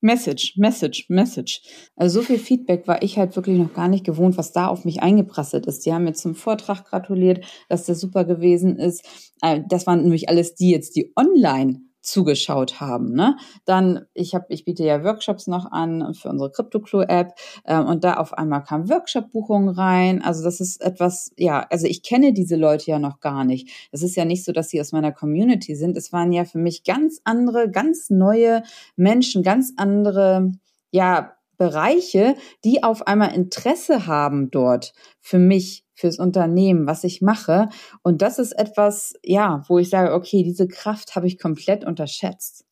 Message, 0.00 0.54
Message, 0.56 1.06
Message. 1.08 1.62
Also 1.94 2.20
so 2.20 2.26
viel 2.26 2.38
Feedback 2.38 2.88
war 2.88 3.02
ich 3.02 3.18
halt 3.18 3.36
wirklich 3.36 3.58
noch 3.58 3.74
gar 3.74 3.88
nicht 3.88 4.04
gewohnt, 4.04 4.38
was 4.38 4.52
da 4.52 4.68
auf 4.68 4.86
mich 4.86 5.02
eingeprasselt 5.02 5.66
ist. 5.66 5.84
Die 5.84 5.92
haben 5.92 6.04
mir 6.04 6.14
zum 6.14 6.34
Vortrag 6.34 6.86
gratuliert, 6.86 7.44
dass 7.68 7.84
der 7.84 7.94
super 7.94 8.24
gewesen 8.24 8.78
ist. 8.78 9.04
Äh, 9.42 9.60
das 9.68 9.86
waren 9.86 10.02
nämlich 10.02 10.30
alles 10.30 10.54
die 10.54 10.70
jetzt, 10.70 10.96
die 10.96 11.12
online 11.16 11.82
zugeschaut 12.04 12.80
haben. 12.80 13.12
Ne? 13.14 13.36
Dann, 13.64 14.06
ich 14.14 14.34
habe, 14.34 14.46
ich 14.48 14.64
biete 14.64 14.84
ja 14.84 15.02
Workshops 15.02 15.46
noch 15.46 15.70
an 15.72 16.14
für 16.14 16.28
unsere 16.28 16.52
CryptoClue-App 16.52 17.32
äh, 17.64 17.78
und 17.80 18.04
da 18.04 18.14
auf 18.14 18.34
einmal 18.34 18.62
kam 18.62 18.88
Workshop-Buchungen 18.88 19.70
rein. 19.70 20.22
Also 20.22 20.44
das 20.44 20.60
ist 20.60 20.82
etwas, 20.82 21.32
ja, 21.36 21.66
also 21.70 21.86
ich 21.86 22.02
kenne 22.02 22.32
diese 22.32 22.56
Leute 22.56 22.90
ja 22.90 22.98
noch 22.98 23.20
gar 23.20 23.44
nicht. 23.44 23.88
Es 23.90 24.02
ist 24.02 24.16
ja 24.16 24.24
nicht 24.24 24.44
so, 24.44 24.52
dass 24.52 24.68
sie 24.68 24.80
aus 24.80 24.92
meiner 24.92 25.12
Community 25.12 25.74
sind. 25.74 25.96
Es 25.96 26.12
waren 26.12 26.32
ja 26.32 26.44
für 26.44 26.58
mich 26.58 26.84
ganz 26.84 27.20
andere, 27.24 27.70
ganz 27.70 28.10
neue 28.10 28.62
Menschen, 28.96 29.42
ganz 29.42 29.72
andere, 29.76 30.52
ja, 30.90 31.32
Bereiche, 31.56 32.36
die 32.64 32.82
auf 32.82 33.06
einmal 33.06 33.34
Interesse 33.34 34.06
haben 34.06 34.50
dort 34.50 34.92
für 35.20 35.38
mich 35.38 35.84
fürs 35.94 36.18
Unternehmen, 36.18 36.86
was 36.86 37.04
ich 37.04 37.22
mache. 37.22 37.68
Und 38.02 38.22
das 38.22 38.38
ist 38.38 38.52
etwas, 38.52 39.14
ja, 39.22 39.62
wo 39.68 39.78
ich 39.78 39.90
sage, 39.90 40.12
okay, 40.12 40.42
diese 40.42 40.66
Kraft 40.66 41.14
habe 41.16 41.26
ich 41.26 41.38
komplett 41.38 41.84
unterschätzt. 41.84 42.64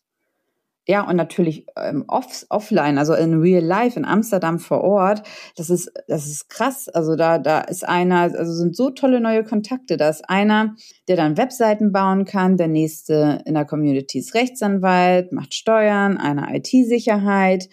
Ja, 0.88 1.09
und 1.09 1.14
natürlich 1.14 1.64
ähm, 1.77 2.05
off, 2.09 2.45
offline, 2.49 2.99
also 2.99 3.14
in 3.14 3.40
real 3.40 3.62
life 3.62 3.97
in 3.97 4.05
Amsterdam 4.05 4.59
vor 4.59 4.83
Ort, 4.83 5.23
das 5.55 5.71
ist, 5.71 5.92
das 6.09 6.27
ist 6.27 6.49
krass. 6.49 6.88
Also 6.88 7.14
da, 7.14 7.38
da 7.38 7.61
ist 7.61 7.88
einer, 7.88 8.23
also 8.37 8.53
sind 8.53 8.75
so 8.75 8.90
tolle 8.90 9.21
neue 9.21 9.45
Kontakte. 9.45 9.97
Da 9.97 10.09
ist 10.09 10.29
einer, 10.29 10.75
der 11.07 11.14
dann 11.14 11.37
Webseiten 11.37 11.92
bauen 11.92 12.25
kann, 12.25 12.57
der 12.57 12.66
nächste 12.66 13.42
in 13.47 13.55
der 13.55 13.64
Community 13.64 14.18
ist 14.18 14.35
Rechtsanwalt, 14.35 15.31
macht 15.31 15.55
Steuern, 15.55 16.18
eine 16.18 16.49
IT-Sicherheit. 16.57 17.68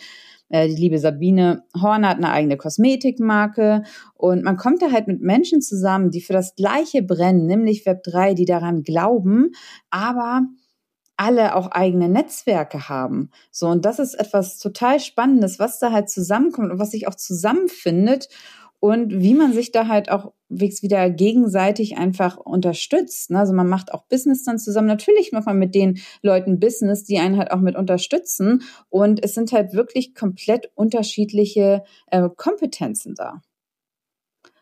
Äh, 0.49 0.67
die 0.67 0.75
liebe 0.75 0.99
Sabine 0.99 1.63
Horn 1.79 2.07
hat 2.07 2.17
eine 2.17 2.31
eigene 2.31 2.57
Kosmetikmarke 2.57 3.83
und 4.15 4.43
man 4.43 4.57
kommt 4.57 4.81
da 4.81 4.91
halt 4.91 5.07
mit 5.07 5.21
Menschen 5.21 5.61
zusammen, 5.61 6.11
die 6.11 6.21
für 6.21 6.33
das 6.33 6.55
Gleiche 6.55 7.01
brennen, 7.01 7.45
nämlich 7.45 7.85
Web 7.85 8.03
3, 8.03 8.33
die 8.33 8.45
daran 8.45 8.83
glauben, 8.83 9.51
aber 9.89 10.41
alle 11.19 11.55
auch 11.55 11.67
eigene 11.71 12.07
Netzwerke 12.07 12.87
haben. 12.87 13.29
So, 13.51 13.67
und 13.67 13.83
das 13.83 13.99
ist 13.99 14.13
etwas 14.13 14.57
total 14.57 15.01
Spannendes, 15.01 15.59
was 15.59 15.77
da 15.77 15.91
halt 15.91 16.09
zusammenkommt 16.09 16.71
und 16.71 16.79
was 16.79 16.91
sich 16.91 17.07
auch 17.09 17.15
zusammenfindet 17.15 18.29
und 18.79 19.21
wie 19.21 19.33
man 19.33 19.53
sich 19.53 19.71
da 19.71 19.87
halt 19.87 20.09
auch 20.09 20.31
wieder 20.49 21.09
gegenseitig 21.09 21.97
einfach 21.97 22.37
unterstützt. 22.37 23.29
Ne? 23.29 23.39
Also 23.39 23.53
man 23.53 23.67
macht 23.67 23.93
auch 23.93 24.05
Business 24.05 24.43
dann 24.43 24.57
zusammen. 24.57 24.87
Natürlich 24.87 25.31
macht 25.31 25.45
man 25.45 25.59
mit 25.59 25.75
den 25.75 25.99
Leuten 26.21 26.59
Business, 26.59 27.03
die 27.03 27.19
einen 27.19 27.37
halt 27.37 27.51
auch 27.51 27.59
mit 27.59 27.75
unterstützen. 27.75 28.63
Und 28.89 29.23
es 29.23 29.35
sind 29.35 29.51
halt 29.51 29.73
wirklich 29.73 30.15
komplett 30.15 30.71
unterschiedliche 30.75 31.83
äh, 32.07 32.29
Kompetenzen 32.35 33.15
da. 33.15 33.41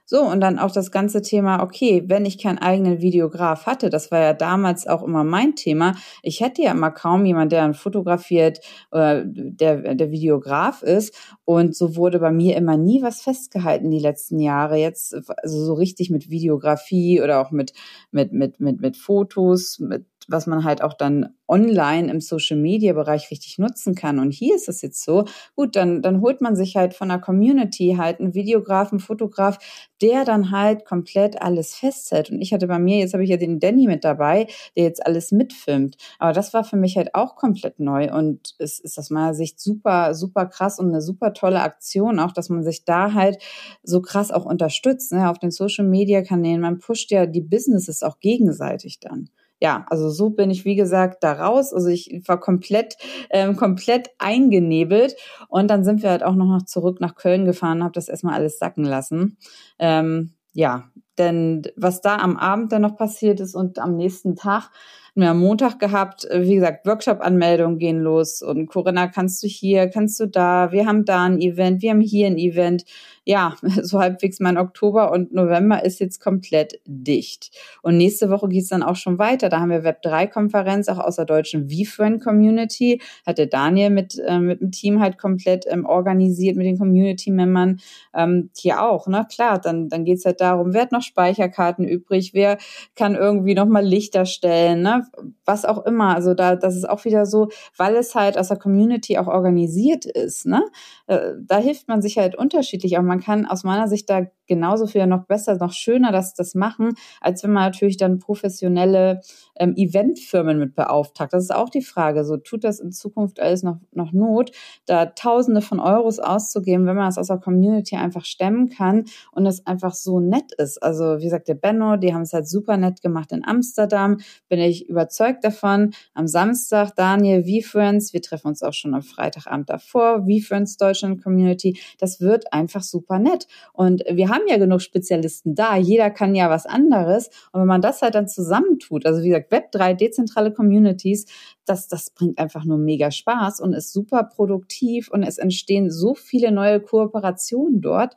So, 0.10 0.22
und 0.22 0.40
dann 0.40 0.58
auch 0.58 0.72
das 0.72 0.90
ganze 0.90 1.22
Thema, 1.22 1.62
okay, 1.62 2.06
wenn 2.08 2.26
ich 2.26 2.42
keinen 2.42 2.60
eigenen 2.60 3.02
Videograf 3.02 3.66
hatte, 3.66 3.90
das 3.90 4.10
war 4.10 4.22
ja 4.22 4.34
damals 4.34 4.88
auch 4.88 5.04
immer 5.04 5.26
mein 5.26 5.56
Thema, 5.58 5.96
ich 6.24 6.40
hätte 6.40 6.62
ja 6.62 6.72
immer 6.72 6.92
kaum 6.92 7.26
jemand, 7.26 7.52
der 7.52 7.74
fotografiert 7.74 8.62
oder 8.90 9.26
der, 9.26 9.96
der 9.96 10.10
Videograf 10.10 10.82
ist. 10.82 11.14
Und 11.44 11.76
so 11.76 11.98
wurde 11.98 12.20
bei 12.20 12.32
mir 12.32 12.56
immer 12.56 12.78
nie 12.78 13.02
was 13.02 13.22
festgehalten 13.22 13.92
die 13.92 14.00
letzten 14.00 14.40
Jahre. 14.40 14.78
Jetzt, 14.78 15.14
also 15.14 15.66
so 15.66 15.74
richtig 15.74 16.10
mit 16.10 16.30
Videografie 16.30 17.22
oder 17.22 17.42
auch 17.42 17.52
mit, 17.52 17.74
mit, 18.12 18.32
mit, 18.32 18.62
mit, 18.62 18.80
mit 18.80 18.96
Fotos, 18.96 19.78
mit 19.80 20.06
was 20.28 20.48
man 20.48 20.64
halt 20.64 20.82
auch 20.82 20.94
dann 20.94 21.36
online 21.48 22.12
im 22.12 22.20
Social 22.22 22.58
Media 22.58 22.94
Bereich 22.94 23.32
richtig 23.32 23.58
nutzen 23.58 23.96
kann. 23.96 24.20
Und 24.20 24.32
hier 24.32 24.56
ist 24.56 24.68
es 24.68 24.82
jetzt 24.82 25.04
so, 25.04 25.26
gut, 25.56 25.76
dann, 25.76 26.02
dann 26.02 26.22
holt 26.22 26.42
man 26.42 26.56
sich 26.56 26.76
halt 26.76 26.94
von 26.94 27.10
der 27.10 27.20
Community 27.20 27.96
halt 27.98 28.20
einen 28.20 28.34
Videografen, 28.34 29.00
Fotograf, 29.00 29.58
der 30.02 30.26
dann 30.26 30.52
halt 30.52 30.86
komplett 30.86 31.42
alles 31.42 31.76
festhält. 31.76 32.30
Und 32.30 32.42
ich 32.42 32.54
hatte 32.54 32.68
bei 32.68 32.80
mir, 32.80 33.00
jetzt 33.00 33.14
habe 33.14 33.24
ich 33.24 33.30
ja 33.30 33.38
den 33.38 33.60
Danny 33.60 33.88
mit 33.88 34.04
dabei, 34.04 34.48
der 34.76 34.84
jetzt 34.84 35.06
alles 35.06 35.32
mitfilmt. 35.32 35.98
Aber 36.20 36.34
das 36.34 36.54
war 36.54 36.64
für 36.64 36.78
mich 36.78 36.98
halt 36.98 37.16
auch 37.16 37.36
komplett 37.36 37.80
neu 37.80 38.12
und 38.14 38.56
es 38.60 38.80
ist 38.80 39.00
aus 39.00 39.10
meiner 39.10 39.34
Sicht 39.34 39.60
super, 39.60 40.14
super 40.14 40.46
krass 40.46 40.80
und 40.80 40.90
eine 40.90 41.02
super 41.02 41.34
tolle 41.34 41.62
Aktion 41.62 42.20
auch, 42.20 42.32
dass 42.32 42.50
man 42.50 42.64
sich 42.64 42.84
da 42.86 43.14
halt 43.14 43.42
so 43.84 44.02
krass 44.02 44.32
auch 44.32 44.46
unterstützt, 44.46 45.12
ne, 45.14 45.30
auf 45.30 45.40
den 45.40 45.52
Social 45.52 45.86
Media 45.86 46.22
Kanälen. 46.22 46.62
Man 46.62 46.80
pusht 46.80 47.12
ja 47.12 47.26
die 47.26 47.42
Businesses 47.42 48.04
auch 48.04 48.20
gegenseitig 48.20 49.00
dann 49.00 49.30
ja, 49.60 49.86
also 49.90 50.10
so 50.10 50.30
bin 50.30 50.52
ich, 50.52 50.66
wie 50.66 50.76
gesagt, 50.76 51.24
da 51.24 51.34
raus. 51.34 51.74
Also 51.74 51.88
ich 51.90 52.22
war 52.26 52.40
komplett, 52.40 52.96
ähm, 53.30 53.56
komplett 53.56 54.10
eingenebelt. 54.20 55.16
Und 55.50 55.70
dann 55.70 55.84
sind 55.84 56.04
wir 56.04 56.12
halt 56.12 56.24
auch 56.24 56.36
noch 56.36 56.62
zurück 56.64 57.02
nach 57.02 57.16
Köln 57.16 57.46
gefahren, 57.46 57.84
habe 57.84 57.94
das 57.94 58.10
erstmal 58.10 58.36
alles 58.36 58.60
sacken 58.60 58.84
lassen. 58.84 59.38
Ähm, 59.80 60.34
ja, 60.54 60.92
denn 61.18 61.64
was 61.76 62.02
da 62.02 62.18
am 62.18 62.38
Abend 62.38 62.72
dann 62.72 62.82
noch 62.82 62.96
passiert 62.96 63.40
ist 63.40 63.56
und 63.56 63.80
am 63.80 63.96
nächsten 63.96 64.36
Tag, 64.36 64.70
wir 65.16 65.30
haben 65.30 65.40
Montag 65.40 65.80
gehabt, 65.80 66.28
wie 66.32 66.56
gesagt, 66.56 66.86
Workshop-Anmeldungen 66.86 67.80
gehen 67.80 68.00
los 68.00 68.44
und 68.44 68.68
Corinna, 68.68 69.08
kannst 69.08 69.42
du 69.42 69.48
hier, 69.48 69.90
kannst 69.90 70.20
du 70.20 70.28
da, 70.28 70.72
wir 70.72 70.86
haben 70.86 71.06
da 71.06 71.24
ein 71.24 71.42
Event, 71.42 71.82
wir 71.82 71.90
haben 71.90 72.02
hier 72.02 72.28
ein 72.28 72.38
Event 72.38 72.86
ja, 73.28 73.56
so 73.82 74.00
halbwegs 74.00 74.40
mein 74.40 74.58
Oktober 74.58 75.12
und 75.12 75.34
November 75.34 75.84
ist 75.84 76.00
jetzt 76.00 76.22
komplett 76.22 76.80
dicht. 76.86 77.52
Und 77.82 77.98
nächste 77.98 78.30
Woche 78.30 78.48
geht's 78.48 78.70
dann 78.70 78.84
auch 78.84 78.96
schon 78.96 79.20
weiter. 79.20 79.50
Da 79.50 79.60
haben 79.60 79.70
wir 79.70 79.84
Web3-Konferenz, 79.84 80.88
auch 80.88 80.98
aus 80.98 81.18
der 81.18 81.26
deutschen 81.26 81.70
vFriend-Community. 81.70 83.02
Hat 83.26 83.38
der 83.38 83.48
Daniel 83.48 83.90
mit, 83.90 84.18
äh, 84.26 84.40
mit 84.40 84.62
dem 84.62 84.72
Team 84.72 85.02
halt 85.02 85.18
komplett 85.18 85.66
ähm, 85.68 85.86
organisiert, 85.86 86.56
mit 86.56 86.66
den 86.66 86.78
Community-Membern. 86.78 87.82
Ähm, 88.16 88.50
hier 88.56 88.82
auch, 88.82 89.08
ne? 89.08 89.28
Klar, 89.30 89.60
dann, 89.60 89.90
dann 89.90 90.06
geht's 90.06 90.24
halt 90.24 90.40
darum, 90.40 90.74
wer 90.74 90.84
hat 90.84 90.94
noch 90.94 91.04
Speicherkarten 91.08 91.86
übrig, 91.86 92.34
wer 92.34 92.58
kann 92.96 93.16
irgendwie 93.16 93.56
nochmal 93.56 93.86
Lichter 93.86 94.26
stellen, 94.26 94.82
ne? 94.82 95.08
Was 95.46 95.66
auch 95.66 95.86
immer. 95.86 96.16
Also 96.16 96.34
da, 96.34 96.56
das 96.56 96.76
ist 96.76 96.88
auch 96.90 97.06
wieder 97.06 97.26
so, 97.26 97.50
weil 97.78 97.96
es 97.96 98.14
halt 98.16 98.38
aus 98.38 98.50
der 98.50 98.58
Community 98.58 99.18
auch 99.18 99.28
organisiert 99.28 100.06
ist, 100.06 100.46
ne? 100.46 100.64
Äh, 101.08 101.32
da 101.42 101.58
hilft 101.58 101.88
man 101.88 102.02
sich 102.02 102.18
halt 102.18 102.36
unterschiedlich 102.36 102.98
auch. 102.98 103.04
Man 103.04 103.22
kann 103.22 103.46
aus 103.46 103.64
meiner 103.64 103.88
Sicht 103.88 104.10
da 104.10 104.28
genauso 104.48 104.88
viel 104.88 105.06
noch 105.08 105.26
besser, 105.26 105.58
noch 105.58 105.74
schöner 105.74 106.12
das, 106.12 106.34
das 106.34 106.56
machen, 106.56 106.94
als 107.22 107.44
wenn 107.44 107.52
man 107.52 107.66
natürlich 107.66 107.98
dann 107.98 108.20
professionelle 108.20 109.22
ähm, 109.56 109.74
Eventfirmen 109.76 110.60
mit 110.60 110.76
beauftragt. 110.76 111.34
Das 111.34 111.44
ist 111.44 111.54
auch 111.54 111.70
die 111.70 111.82
Frage. 111.82 112.26
So 112.26 112.38
tut 112.38 112.64
das 112.64 112.80
in 112.80 112.92
Zukunft 112.92 113.40
alles 113.40 113.64
noch, 113.64 113.78
noch 113.92 114.12
Not, 114.12 114.52
da 114.86 115.08
Tausende 115.08 115.62
von 115.62 115.80
Euros 115.80 116.20
auszugeben, 116.20 116.86
wenn 116.86 116.96
man 116.96 117.08
es 117.08 117.18
aus 117.18 117.28
der 117.28 117.38
Community 117.38 117.96
einfach 117.96 118.26
stemmen 118.26 118.70
kann 118.70 119.06
und 119.32 119.46
es 119.46 119.66
einfach 119.66 119.94
so 119.94 120.20
nett 120.20 120.52
ist. 120.58 120.82
Also 120.82 121.20
wie 121.20 121.24
gesagt, 121.24 121.48
der 121.48 121.56
Benno, 121.56 121.98
die 121.98 122.14
haben 122.14 122.22
es 122.22 122.34
halt 122.34 122.48
super 122.48 122.78
nett 122.78 123.02
gemacht 123.02 123.32
in 123.32 123.46
Amsterdam. 123.46 124.18
Bin 124.50 124.60
ich 124.60 124.90
überzeugt 124.90 125.44
davon. 125.44 125.92
Am 126.14 126.28
Samstag 126.28 126.96
Daniel, 126.96 127.44
V-Friends, 127.44 128.14
wir 128.14 128.22
treffen 128.22 128.48
uns 128.48 128.64
auch 128.64 128.74
schon 128.74 128.94
am 128.94 129.02
Freitagabend 129.02 129.70
davor, 129.70 130.26
V-Friends 130.26 130.78
Deutschland 130.78 131.24
Community. 131.24 131.80
Das 132.00 132.22
wird 132.22 132.54
einfach 132.54 132.84
super 132.84 133.20
nett. 133.20 133.48
Und 133.74 134.04
wir 134.10 134.30
haben 134.30 134.37
ja 134.48 134.58
genug 134.58 134.82
Spezialisten 134.82 135.56
da. 135.56 135.76
Jeder 135.76 136.10
kann 136.10 136.36
ja 136.36 136.50
was 136.50 136.66
anderes. 136.66 137.30
Und 137.52 137.62
wenn 137.62 137.68
man 137.68 137.82
das 137.82 138.02
halt 138.02 138.16
dann 138.16 138.28
zusammentut, 138.28 139.06
also 139.06 139.22
wie 139.24 139.30
gesagt, 139.30 139.52
Web3, 139.52 139.94
dezentrale 139.94 140.52
Communities, 140.54 141.26
das, 141.66 141.88
das 141.88 142.10
bringt 142.12 142.40
einfach 142.40 142.66
nur 142.66 142.78
mega 142.78 143.12
Spaß 143.12 143.60
und 143.62 143.74
ist 143.74 143.94
super 143.94 144.24
produktiv 144.24 145.10
und 145.10 145.24
es 145.24 145.38
entstehen 145.38 145.90
so 145.90 146.14
viele 146.16 146.52
neue 146.52 146.80
Kooperationen 146.80 147.82
dort. 147.82 148.16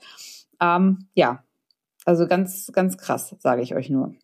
Ähm, 0.60 1.06
ja, 1.14 1.44
also 2.04 2.26
ganz, 2.26 2.70
ganz 2.72 2.98
krass, 2.98 3.34
sage 3.38 3.62
ich 3.62 3.74
euch 3.74 3.90
nur. 3.90 4.14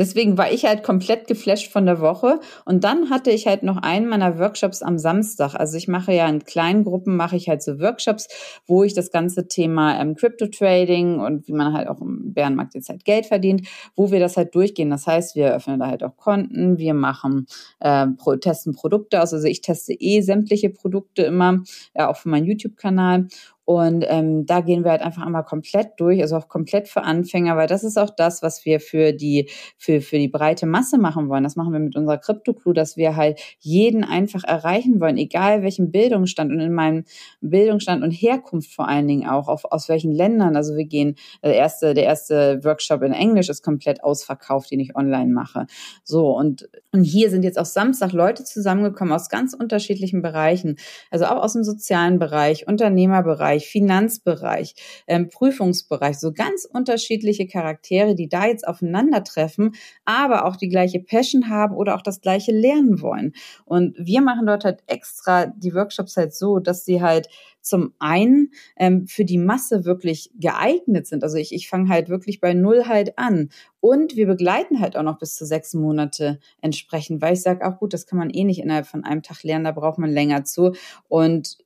Deswegen 0.00 0.38
war 0.38 0.50
ich 0.50 0.64
halt 0.64 0.82
komplett 0.82 1.26
geflasht 1.26 1.70
von 1.70 1.84
der 1.84 2.00
Woche. 2.00 2.40
Und 2.64 2.84
dann 2.84 3.10
hatte 3.10 3.30
ich 3.30 3.46
halt 3.46 3.62
noch 3.62 3.76
einen 3.76 4.08
meiner 4.08 4.38
Workshops 4.38 4.80
am 4.80 4.96
Samstag. 4.96 5.54
Also 5.54 5.76
ich 5.76 5.88
mache 5.88 6.14
ja 6.14 6.26
in 6.26 6.42
kleinen 6.42 6.84
Gruppen, 6.84 7.16
mache 7.16 7.36
ich 7.36 7.50
halt 7.50 7.62
so 7.62 7.78
Workshops, 7.80 8.26
wo 8.66 8.82
ich 8.82 8.94
das 8.94 9.10
ganze 9.10 9.46
Thema 9.46 10.00
ähm, 10.00 10.14
Crypto 10.14 10.46
Trading 10.46 11.20
und 11.20 11.46
wie 11.48 11.52
man 11.52 11.74
halt 11.74 11.86
auch 11.86 12.00
im 12.00 12.32
Bärenmarkt 12.32 12.74
jetzt 12.74 12.88
halt 12.88 13.04
Geld 13.04 13.26
verdient, 13.26 13.68
wo 13.94 14.10
wir 14.10 14.20
das 14.20 14.38
halt 14.38 14.54
durchgehen. 14.54 14.88
Das 14.88 15.06
heißt, 15.06 15.36
wir 15.36 15.54
öffnen 15.54 15.78
da 15.78 15.88
halt 15.88 16.02
auch 16.02 16.16
Konten, 16.16 16.78
wir 16.78 16.94
machen, 16.94 17.46
äh, 17.80 18.06
testen 18.40 18.74
Produkte 18.74 19.20
aus. 19.22 19.34
Also 19.34 19.48
ich 19.48 19.60
teste 19.60 19.92
eh 19.92 20.22
sämtliche 20.22 20.70
Produkte 20.70 21.24
immer, 21.24 21.62
ja, 21.94 22.08
auch 22.08 22.16
für 22.16 22.30
meinen 22.30 22.46
YouTube-Kanal. 22.46 23.28
Und 23.70 24.04
ähm, 24.08 24.46
da 24.46 24.62
gehen 24.62 24.82
wir 24.82 24.90
halt 24.90 25.00
einfach 25.00 25.24
einmal 25.24 25.44
komplett 25.44 25.90
durch, 25.98 26.20
also 26.22 26.36
auch 26.36 26.48
komplett 26.48 26.88
für 26.88 27.02
Anfänger, 27.02 27.56
weil 27.56 27.68
das 27.68 27.84
ist 27.84 27.98
auch 27.98 28.10
das, 28.10 28.42
was 28.42 28.64
wir 28.64 28.80
für 28.80 29.12
die, 29.12 29.48
für, 29.78 30.00
für 30.00 30.18
die 30.18 30.26
breite 30.26 30.66
Masse 30.66 30.98
machen 30.98 31.28
wollen. 31.28 31.44
Das 31.44 31.54
machen 31.54 31.72
wir 31.72 31.78
mit 31.78 31.94
unserer 31.94 32.18
Crypto-Crew, 32.18 32.72
dass 32.72 32.96
wir 32.96 33.14
halt 33.14 33.38
jeden 33.60 34.02
einfach 34.02 34.42
erreichen 34.42 35.00
wollen, 35.00 35.16
egal 35.16 35.62
welchen 35.62 35.92
Bildungsstand 35.92 36.50
und 36.50 36.58
in 36.58 36.74
meinem 36.74 37.04
Bildungsstand 37.42 38.02
und 38.02 38.10
Herkunft 38.10 38.74
vor 38.74 38.88
allen 38.88 39.06
Dingen 39.06 39.28
auch, 39.28 39.46
auf, 39.46 39.64
aus 39.66 39.88
welchen 39.88 40.10
Ländern. 40.10 40.56
Also 40.56 40.76
wir 40.76 40.86
gehen, 40.86 41.14
der 41.44 41.54
erste, 41.54 41.94
der 41.94 42.06
erste 42.06 42.64
Workshop 42.64 43.02
in 43.02 43.12
Englisch 43.12 43.50
ist 43.50 43.62
komplett 43.62 44.02
ausverkauft, 44.02 44.72
den 44.72 44.80
ich 44.80 44.96
online 44.96 45.32
mache. 45.32 45.68
So, 46.02 46.36
und, 46.36 46.68
und 46.90 47.04
hier 47.04 47.30
sind 47.30 47.44
jetzt 47.44 47.56
auch 47.56 47.66
Samstag 47.66 48.10
Leute 48.10 48.42
zusammengekommen 48.42 49.14
aus 49.14 49.28
ganz 49.28 49.54
unterschiedlichen 49.54 50.22
Bereichen, 50.22 50.74
also 51.12 51.26
auch 51.26 51.40
aus 51.40 51.52
dem 51.52 51.62
sozialen 51.62 52.18
Bereich, 52.18 52.66
Unternehmerbereich, 52.66 53.59
Bereich, 53.60 53.68
Finanzbereich, 53.68 54.74
ähm, 55.06 55.28
Prüfungsbereich, 55.28 56.18
so 56.18 56.32
ganz 56.32 56.64
unterschiedliche 56.64 57.46
Charaktere, 57.46 58.14
die 58.14 58.28
da 58.28 58.46
jetzt 58.46 58.66
aufeinandertreffen, 58.66 59.74
aber 60.04 60.46
auch 60.46 60.56
die 60.56 60.68
gleiche 60.68 61.00
Passion 61.00 61.48
haben 61.48 61.74
oder 61.74 61.94
auch 61.94 62.02
das 62.02 62.20
gleiche 62.20 62.52
lernen 62.52 63.00
wollen. 63.00 63.32
Und 63.64 63.96
wir 63.98 64.22
machen 64.22 64.46
dort 64.46 64.64
halt 64.64 64.82
extra 64.86 65.46
die 65.46 65.74
Workshops 65.74 66.16
halt 66.16 66.34
so, 66.34 66.58
dass 66.58 66.84
sie 66.84 67.02
halt 67.02 67.28
zum 67.62 67.92
einen 67.98 68.52
ähm, 68.76 69.06
für 69.06 69.24
die 69.24 69.36
Masse 69.36 69.84
wirklich 69.84 70.30
geeignet 70.34 71.06
sind. 71.06 71.22
Also 71.22 71.36
ich, 71.36 71.52
ich 71.52 71.68
fange 71.68 71.90
halt 71.90 72.08
wirklich 72.08 72.40
bei 72.40 72.54
Null 72.54 72.86
halt 72.86 73.18
an. 73.18 73.50
Und 73.80 74.16
wir 74.16 74.26
begleiten 74.26 74.80
halt 74.80 74.96
auch 74.96 75.02
noch 75.02 75.18
bis 75.18 75.34
zu 75.34 75.44
sechs 75.44 75.74
Monate 75.74 76.38
entsprechend, 76.62 77.20
weil 77.20 77.34
ich 77.34 77.42
sage 77.42 77.66
auch 77.66 77.78
gut, 77.78 77.92
das 77.92 78.06
kann 78.06 78.18
man 78.18 78.30
eh 78.30 78.44
nicht 78.44 78.60
innerhalb 78.60 78.86
von 78.86 79.04
einem 79.04 79.22
Tag 79.22 79.42
lernen, 79.42 79.64
da 79.64 79.72
braucht 79.72 79.98
man 79.98 80.10
länger 80.10 80.44
zu. 80.44 80.72
Und 81.08 81.58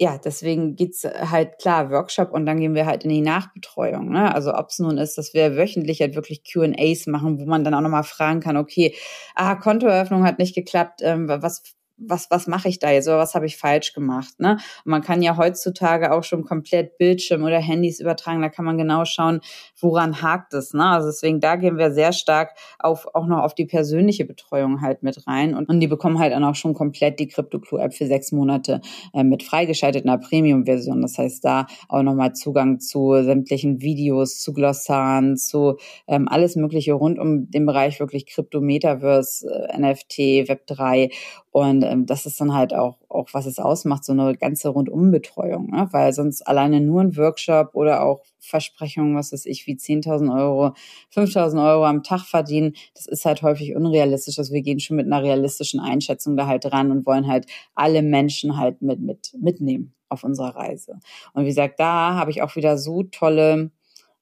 ja, 0.00 0.16
deswegen 0.16 0.76
geht's 0.76 1.04
halt 1.04 1.58
klar 1.58 1.90
Workshop 1.90 2.30
und 2.32 2.46
dann 2.46 2.60
gehen 2.60 2.74
wir 2.74 2.86
halt 2.86 3.02
in 3.02 3.10
die 3.10 3.20
Nachbetreuung. 3.20 4.10
Ne? 4.10 4.32
Also 4.32 4.54
ob 4.54 4.68
es 4.68 4.78
nun 4.78 4.96
ist, 4.96 5.18
dass 5.18 5.34
wir 5.34 5.56
wöchentlich 5.56 6.00
halt 6.00 6.14
wirklich 6.14 6.42
Q&As 6.50 7.06
machen, 7.06 7.40
wo 7.40 7.46
man 7.46 7.64
dann 7.64 7.74
auch 7.74 7.80
nochmal 7.80 8.04
fragen 8.04 8.38
kann, 8.38 8.56
okay, 8.56 8.94
ah, 9.34 9.56
Kontoeröffnung 9.56 10.24
hat 10.24 10.38
nicht 10.38 10.54
geklappt, 10.54 11.00
ähm, 11.02 11.28
was 11.28 11.62
was, 11.98 12.30
was 12.30 12.46
mache 12.46 12.68
ich 12.68 12.78
da 12.78 12.90
jetzt 12.90 13.08
oder 13.08 13.18
was 13.18 13.34
habe 13.34 13.46
ich 13.46 13.56
falsch 13.56 13.92
gemacht. 13.92 14.38
Ne? 14.38 14.58
Und 14.84 14.90
man 14.90 15.02
kann 15.02 15.22
ja 15.22 15.36
heutzutage 15.36 16.12
auch 16.12 16.24
schon 16.24 16.44
komplett 16.44 16.98
Bildschirm 16.98 17.42
oder 17.44 17.58
Handys 17.58 18.00
übertragen, 18.00 18.42
da 18.42 18.48
kann 18.48 18.64
man 18.64 18.78
genau 18.78 19.04
schauen, 19.04 19.40
woran 19.80 20.22
hakt 20.22 20.54
es. 20.54 20.74
Ne? 20.74 20.84
Also 20.84 21.08
deswegen, 21.08 21.40
da 21.40 21.56
gehen 21.56 21.78
wir 21.78 21.92
sehr 21.92 22.12
stark 22.12 22.50
auf, 22.78 23.06
auch 23.14 23.26
noch 23.26 23.42
auf 23.42 23.54
die 23.54 23.66
persönliche 23.66 24.24
Betreuung 24.24 24.80
halt 24.80 25.02
mit 25.02 25.26
rein. 25.26 25.54
Und, 25.54 25.68
und 25.68 25.80
die 25.80 25.88
bekommen 25.88 26.18
halt 26.18 26.32
dann 26.32 26.44
auch 26.44 26.54
schon 26.54 26.74
komplett 26.74 27.18
die 27.18 27.28
Crypto 27.28 27.58
Clue 27.58 27.80
App 27.80 27.94
für 27.94 28.06
sechs 28.06 28.32
Monate 28.32 28.80
äh, 29.12 29.24
mit 29.24 29.42
freigeschaltet 29.42 30.04
Premium-Version. 30.28 31.02
Das 31.02 31.18
heißt, 31.18 31.44
da 31.44 31.66
auch 31.88 32.02
nochmal 32.02 32.34
Zugang 32.34 32.80
zu 32.80 33.22
sämtlichen 33.22 33.80
Videos, 33.80 34.40
zu 34.40 34.52
Glossaren, 34.52 35.36
zu 35.36 35.76
ähm, 36.06 36.28
alles 36.28 36.56
Mögliche 36.56 36.92
rund 36.92 37.18
um 37.18 37.50
den 37.50 37.66
Bereich 37.66 38.00
wirklich 38.00 38.26
Crypto, 38.26 38.60
Metaverse, 38.60 39.48
äh, 39.48 39.78
NFT, 39.78 40.48
Web3 40.48 41.10
und 41.50 41.82
ähm, 41.88 42.06
das 42.06 42.26
ist 42.26 42.40
dann 42.40 42.54
halt 42.54 42.74
auch, 42.74 42.98
auch, 43.08 43.28
was 43.32 43.46
es 43.46 43.58
ausmacht, 43.58 44.04
so 44.04 44.12
eine 44.12 44.36
ganze 44.36 44.68
Rundumbetreuung, 44.68 45.70
ne? 45.70 45.88
weil 45.90 46.12
sonst 46.12 46.42
alleine 46.42 46.80
nur 46.80 47.00
ein 47.00 47.16
Workshop 47.16 47.70
oder 47.74 48.02
auch 48.02 48.22
Versprechungen, 48.38 49.16
was 49.16 49.32
weiß 49.32 49.46
ich, 49.46 49.66
wie 49.66 49.74
10.000 49.74 50.34
Euro, 50.34 50.74
5.000 51.14 51.66
Euro 51.66 51.84
am 51.84 52.02
Tag 52.02 52.22
verdienen, 52.22 52.74
das 52.94 53.06
ist 53.06 53.24
halt 53.24 53.42
häufig 53.42 53.74
unrealistisch. 53.74 54.38
Also 54.38 54.52
wir 54.52 54.62
gehen 54.62 54.80
schon 54.80 54.96
mit 54.96 55.06
einer 55.06 55.22
realistischen 55.22 55.80
Einschätzung 55.80 56.36
da 56.36 56.46
halt 56.46 56.64
dran 56.64 56.90
und 56.90 57.06
wollen 57.06 57.26
halt 57.26 57.46
alle 57.74 58.02
Menschen 58.02 58.56
halt 58.56 58.82
mit, 58.82 59.00
mit 59.00 59.32
mitnehmen 59.38 59.94
auf 60.08 60.24
unserer 60.24 60.56
Reise. 60.56 60.98
Und 61.34 61.42
wie 61.42 61.48
gesagt, 61.48 61.78
da 61.80 62.14
habe 62.14 62.30
ich 62.30 62.42
auch 62.42 62.56
wieder 62.56 62.78
so 62.78 63.02
tolle 63.02 63.70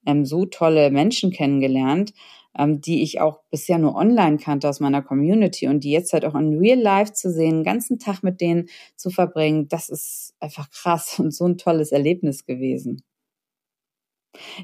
ähm, 0.05 0.25
so 0.25 0.45
tolle 0.45 0.91
Menschen 0.91 1.31
kennengelernt, 1.31 2.13
ähm, 2.57 2.81
die 2.81 3.03
ich 3.03 3.21
auch 3.21 3.41
bisher 3.51 3.77
nur 3.77 3.95
online 3.95 4.37
kannte 4.37 4.69
aus 4.69 4.79
meiner 4.79 5.01
Community 5.01 5.67
und 5.67 5.83
die 5.83 5.91
jetzt 5.91 6.13
halt 6.13 6.25
auch 6.25 6.35
in 6.35 6.57
Real 6.57 6.79
Life 6.79 7.13
zu 7.13 7.31
sehen, 7.31 7.57
den 7.57 7.63
ganzen 7.63 7.99
Tag 7.99 8.23
mit 8.23 8.41
denen 8.41 8.69
zu 8.95 9.09
verbringen, 9.09 9.67
das 9.67 9.89
ist 9.89 10.33
einfach 10.39 10.69
krass 10.71 11.19
und 11.19 11.33
so 11.33 11.45
ein 11.45 11.57
tolles 11.57 11.91
Erlebnis 11.91 12.45
gewesen. 12.45 13.03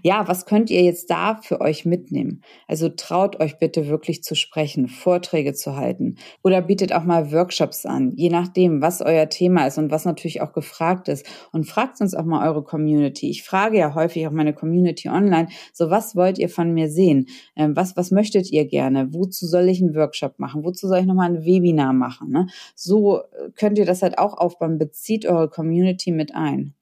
Ja, 0.01 0.27
was 0.27 0.45
könnt 0.45 0.69
ihr 0.69 0.81
jetzt 0.81 1.09
da 1.09 1.35
für 1.41 1.61
euch 1.61 1.85
mitnehmen? 1.85 2.41
Also 2.67 2.89
traut 2.89 3.39
euch 3.39 3.57
bitte 3.57 3.87
wirklich 3.87 4.23
zu 4.23 4.35
sprechen, 4.35 4.87
Vorträge 4.87 5.53
zu 5.53 5.75
halten 5.75 6.15
oder 6.43 6.61
bietet 6.61 6.93
auch 6.93 7.03
mal 7.03 7.31
Workshops 7.31 7.85
an, 7.85 8.13
je 8.15 8.29
nachdem, 8.29 8.81
was 8.81 9.01
euer 9.01 9.29
Thema 9.29 9.67
ist 9.67 9.77
und 9.77 9.91
was 9.91 10.05
natürlich 10.05 10.41
auch 10.41 10.53
gefragt 10.53 11.07
ist. 11.07 11.25
Und 11.51 11.65
fragt 11.65 12.01
uns 12.01 12.13
auch 12.15 12.25
mal 12.25 12.47
eure 12.47 12.63
Community. 12.63 13.29
Ich 13.29 13.43
frage 13.43 13.77
ja 13.77 13.95
häufig 13.95 14.27
auch 14.27 14.31
meine 14.31 14.53
Community 14.53 15.09
online, 15.09 15.47
so 15.73 15.89
was 15.89 16.15
wollt 16.15 16.37
ihr 16.37 16.49
von 16.49 16.73
mir 16.73 16.89
sehen? 16.89 17.27
Ähm, 17.55 17.75
was, 17.75 17.95
was 17.97 18.11
möchtet 18.11 18.51
ihr 18.51 18.65
gerne? 18.65 19.13
Wozu 19.13 19.45
soll 19.45 19.69
ich 19.69 19.81
einen 19.81 19.95
Workshop 19.95 20.39
machen? 20.39 20.63
Wozu 20.63 20.87
soll 20.87 20.99
ich 20.99 21.05
nochmal 21.05 21.29
ein 21.29 21.45
Webinar 21.45 21.93
machen? 21.93 22.29
Ne? 22.29 22.47
So 22.75 23.19
äh, 23.19 23.51
könnt 23.55 23.77
ihr 23.77 23.85
das 23.85 24.01
halt 24.01 24.17
auch 24.17 24.37
aufbauen. 24.37 24.77
Bezieht 24.77 25.25
eure 25.25 25.49
Community 25.49 26.11
mit 26.11 26.35
ein. 26.35 26.73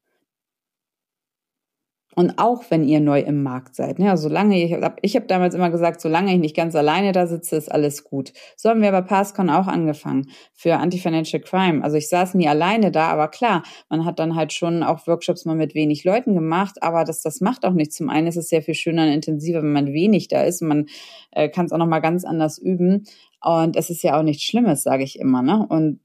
Und 2.16 2.38
auch 2.38 2.64
wenn 2.70 2.84
ihr 2.84 3.00
neu 3.00 3.20
im 3.22 3.42
Markt 3.42 3.76
seid, 3.76 4.00
ne, 4.00 4.12
also 4.12 4.24
solange 4.28 4.62
ich 4.62 4.74
habe 4.74 4.96
ich 5.02 5.16
hab 5.16 5.28
damals 5.28 5.56
immer 5.56 5.70
gesagt, 5.70 6.02
solange 6.02 6.34
ich 6.34 6.40
nicht 6.40 6.56
ganz 6.56 6.76
alleine 6.76 7.14
da 7.14 7.26
sitze, 7.26 7.56
ist 7.56 7.72
alles 7.72 8.04
gut. 8.04 8.34
So 8.58 8.70
haben 8.70 8.82
wir 8.82 8.92
bei 8.92 9.02
Passcon 9.02 9.50
auch 9.50 9.68
angefangen 9.68 10.28
für 10.54 10.76
Anti-Financial 10.78 11.42
Crime. 11.42 11.84
Also 11.84 11.98
ich 11.98 12.10
saß 12.10 12.34
nie 12.34 12.48
alleine 12.48 12.92
da, 12.92 13.08
aber 13.08 13.30
klar, 13.30 13.64
man 13.90 14.06
hat 14.06 14.20
dann 14.20 14.36
halt 14.36 14.52
schon 14.52 14.84
auch 14.84 15.08
Workshops 15.08 15.46
mal 15.46 15.56
mit 15.56 15.74
wenig 15.74 16.04
Leuten 16.04 16.34
gemacht, 16.34 16.84
aber 16.84 17.06
das, 17.06 17.22
das 17.22 17.40
macht 17.40 17.66
auch 17.66 17.74
nichts. 17.74 17.96
Zum 17.96 18.10
einen 18.10 18.28
ist 18.28 18.38
es 18.38 18.50
sehr 18.50 18.62
viel 18.62 18.76
schöner 18.76 19.04
und 19.04 19.10
intensiver, 19.10 19.62
wenn 19.62 19.72
man 19.72 19.94
wenig 19.94 20.28
da 20.28 20.44
ist. 20.44 20.62
Man 20.62 20.88
äh, 21.32 21.50
kann 21.50 21.66
es 21.66 21.72
auch 21.72 21.78
nochmal 21.78 22.02
ganz 22.02 22.26
anders 22.26 22.58
üben. 22.58 23.06
Und 23.44 23.76
es 23.76 23.90
ist 23.90 24.04
ja 24.04 24.20
auch 24.20 24.24
nichts 24.24 24.44
Schlimmes, 24.44 24.84
sage 24.84 25.04
ich 25.04 25.18
immer. 25.18 25.42
Ne? 25.42 25.66
Und 25.68 26.00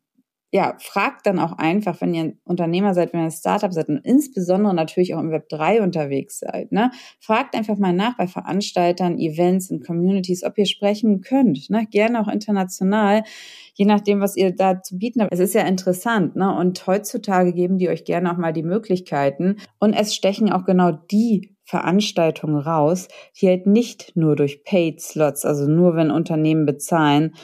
ja, 0.53 0.77
fragt 0.79 1.27
dann 1.27 1.39
auch 1.41 1.59
einfach, 1.59 2.01
wenn 2.01 2.15
ihr 2.15 2.23
ein 2.23 2.41
Unternehmer 2.45 2.95
seid, 2.95 3.13
wenn 3.13 3.21
ihr 3.21 3.27
ein 3.27 3.31
Startup 3.33 3.73
seid 3.73 3.89
und 3.89 3.99
insbesondere 4.05 4.75
natürlich 4.75 5.15
auch 5.15 5.21
im 5.21 5.33
Web 5.33 5.49
3 5.49 5.83
unterwegs 5.83 6.39
seid, 6.39 6.71
ne? 6.71 6.93
Fragt 7.21 7.57
einfach 7.57 7.77
mal 7.79 7.93
nach 7.93 8.17
bei 8.17 8.29
Veranstaltern, 8.29 9.19
Events 9.19 9.71
und 9.71 9.85
Communities, 9.85 10.45
ob 10.45 10.57
ihr 10.57 10.67
sprechen 10.67 11.21
könnt, 11.21 11.69
ne? 11.69 11.87
Gerne 11.91 12.21
auch 12.21 12.29
international, 12.29 13.25
je 13.75 13.87
nachdem, 13.87 14.21
was 14.21 14.37
ihr 14.37 14.55
da 14.55 14.83
zu 14.83 14.99
bieten 14.99 15.21
habt. 15.21 15.33
Es 15.33 15.41
ist 15.41 15.55
ja 15.55 15.63
interessant, 15.63 16.37
ne? 16.37 16.57
Und 16.57 16.87
heutzutage 16.87 17.53
geben 17.53 17.79
die 17.79 17.89
euch 17.89 18.05
gerne 18.05 18.33
auch 18.33 18.39
mal 18.39 18.53
die 18.53 18.63
Möglichkeiten 18.63 19.57
und 19.81 19.95
es 19.95 20.15
stechen 20.15 20.53
auch 20.53 20.65
genau 20.65 20.93
die 20.93 21.57
Veranstaltungen 21.65 22.57
raus, 22.57 23.09
die 23.41 23.49
halt 23.49 23.67
nicht 23.67 24.13
nur 24.15 24.37
durch 24.37 24.63
Paid 24.63 25.01
Slots, 25.03 25.45
also 25.45 25.67
nur 25.69 25.97
wenn 25.97 26.13
Unternehmen 26.13 26.65
bezahlen, 26.65 27.35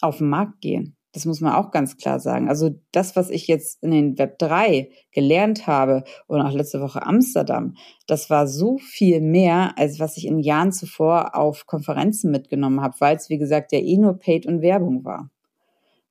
auf 0.00 0.18
den 0.18 0.28
Markt 0.28 0.60
gehen. 0.60 0.97
Das 1.18 1.26
muss 1.26 1.40
man 1.40 1.52
auch 1.52 1.72
ganz 1.72 1.96
klar 1.96 2.20
sagen. 2.20 2.48
Also 2.48 2.70
das, 2.92 3.16
was 3.16 3.28
ich 3.28 3.48
jetzt 3.48 3.82
in 3.82 3.90
den 3.90 4.18
Web 4.18 4.38
3 4.38 4.88
gelernt 5.10 5.66
habe 5.66 6.04
und 6.28 6.40
auch 6.40 6.52
letzte 6.52 6.80
Woche 6.80 7.04
Amsterdam, 7.04 7.74
das 8.06 8.30
war 8.30 8.46
so 8.46 8.78
viel 8.78 9.20
mehr, 9.20 9.76
als 9.76 9.98
was 9.98 10.16
ich 10.16 10.28
in 10.28 10.38
Jahren 10.38 10.70
zuvor 10.70 11.34
auf 11.34 11.66
Konferenzen 11.66 12.30
mitgenommen 12.30 12.80
habe, 12.80 12.94
weil 13.00 13.16
es, 13.16 13.30
wie 13.30 13.38
gesagt, 13.38 13.72
ja 13.72 13.80
eh 13.80 13.98
nur 13.98 14.16
Paid 14.20 14.46
und 14.46 14.62
Werbung 14.62 15.04
war. 15.04 15.28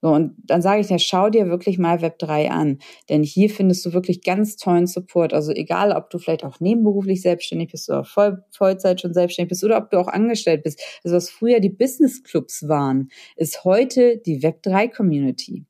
So, 0.01 0.10
und 0.10 0.36
dann 0.43 0.62
sage 0.62 0.81
ich 0.81 0.88
dir, 0.88 0.99
schau 0.99 1.29
dir 1.29 1.47
wirklich 1.47 1.79
mal 1.79 1.97
Web3 1.97 2.49
an. 2.49 2.79
Denn 3.10 3.23
hier 3.23 3.49
findest 3.49 3.86
du 3.86 3.93
wirklich 3.93 4.21
ganz 4.23 4.55
tollen 4.55 4.86
Support. 4.86 5.33
Also 5.33 5.51
egal, 5.51 5.91
ob 5.91 6.10
du 6.12 6.19
vielleicht 6.19 6.43
auch 6.43 6.60
nebenberuflich 6.60 7.21
selbstständig 7.21 7.71
bist 7.71 7.89
oder 7.89 8.03
voll, 8.03 8.43
Vollzeit 8.51 9.01
schon 9.01 9.13
selbstständig 9.13 9.49
bist 9.49 9.63
oder 9.63 9.77
ob 9.77 9.89
du 9.89 9.97
auch 9.97 10.07
angestellt 10.07 10.63
bist. 10.63 10.81
Also 11.03 11.15
was 11.15 11.29
früher 11.31 11.60
die 11.60 11.69
Business 11.69 12.21
Clubs 12.23 12.67
waren, 12.67 13.10
ist 13.36 13.63
heute 13.63 14.17
die 14.17 14.41
Web3 14.41 14.93
Community. 14.93 15.65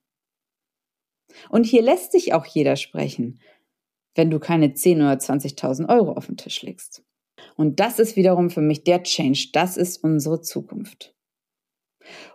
Und 1.50 1.66
hier 1.66 1.82
lässt 1.82 2.12
sich 2.12 2.34
auch 2.34 2.46
jeder 2.46 2.76
sprechen, 2.76 3.40
wenn 4.16 4.30
du 4.30 4.40
keine 4.40 4.74
10 4.74 5.02
oder 5.02 5.14
20.000 5.14 5.88
Euro 5.90 6.14
auf 6.14 6.28
den 6.28 6.38
Tisch 6.38 6.62
legst. 6.64 7.04
Und 7.56 7.80
das 7.80 8.00
ist 8.00 8.16
wiederum 8.16 8.50
für 8.50 8.62
mich 8.62 8.84
der 8.84 9.04
Change. 9.04 9.50
Das 9.54 9.78
ist 9.78 10.04
unsere 10.04 10.42
Zukunft. 10.42 11.17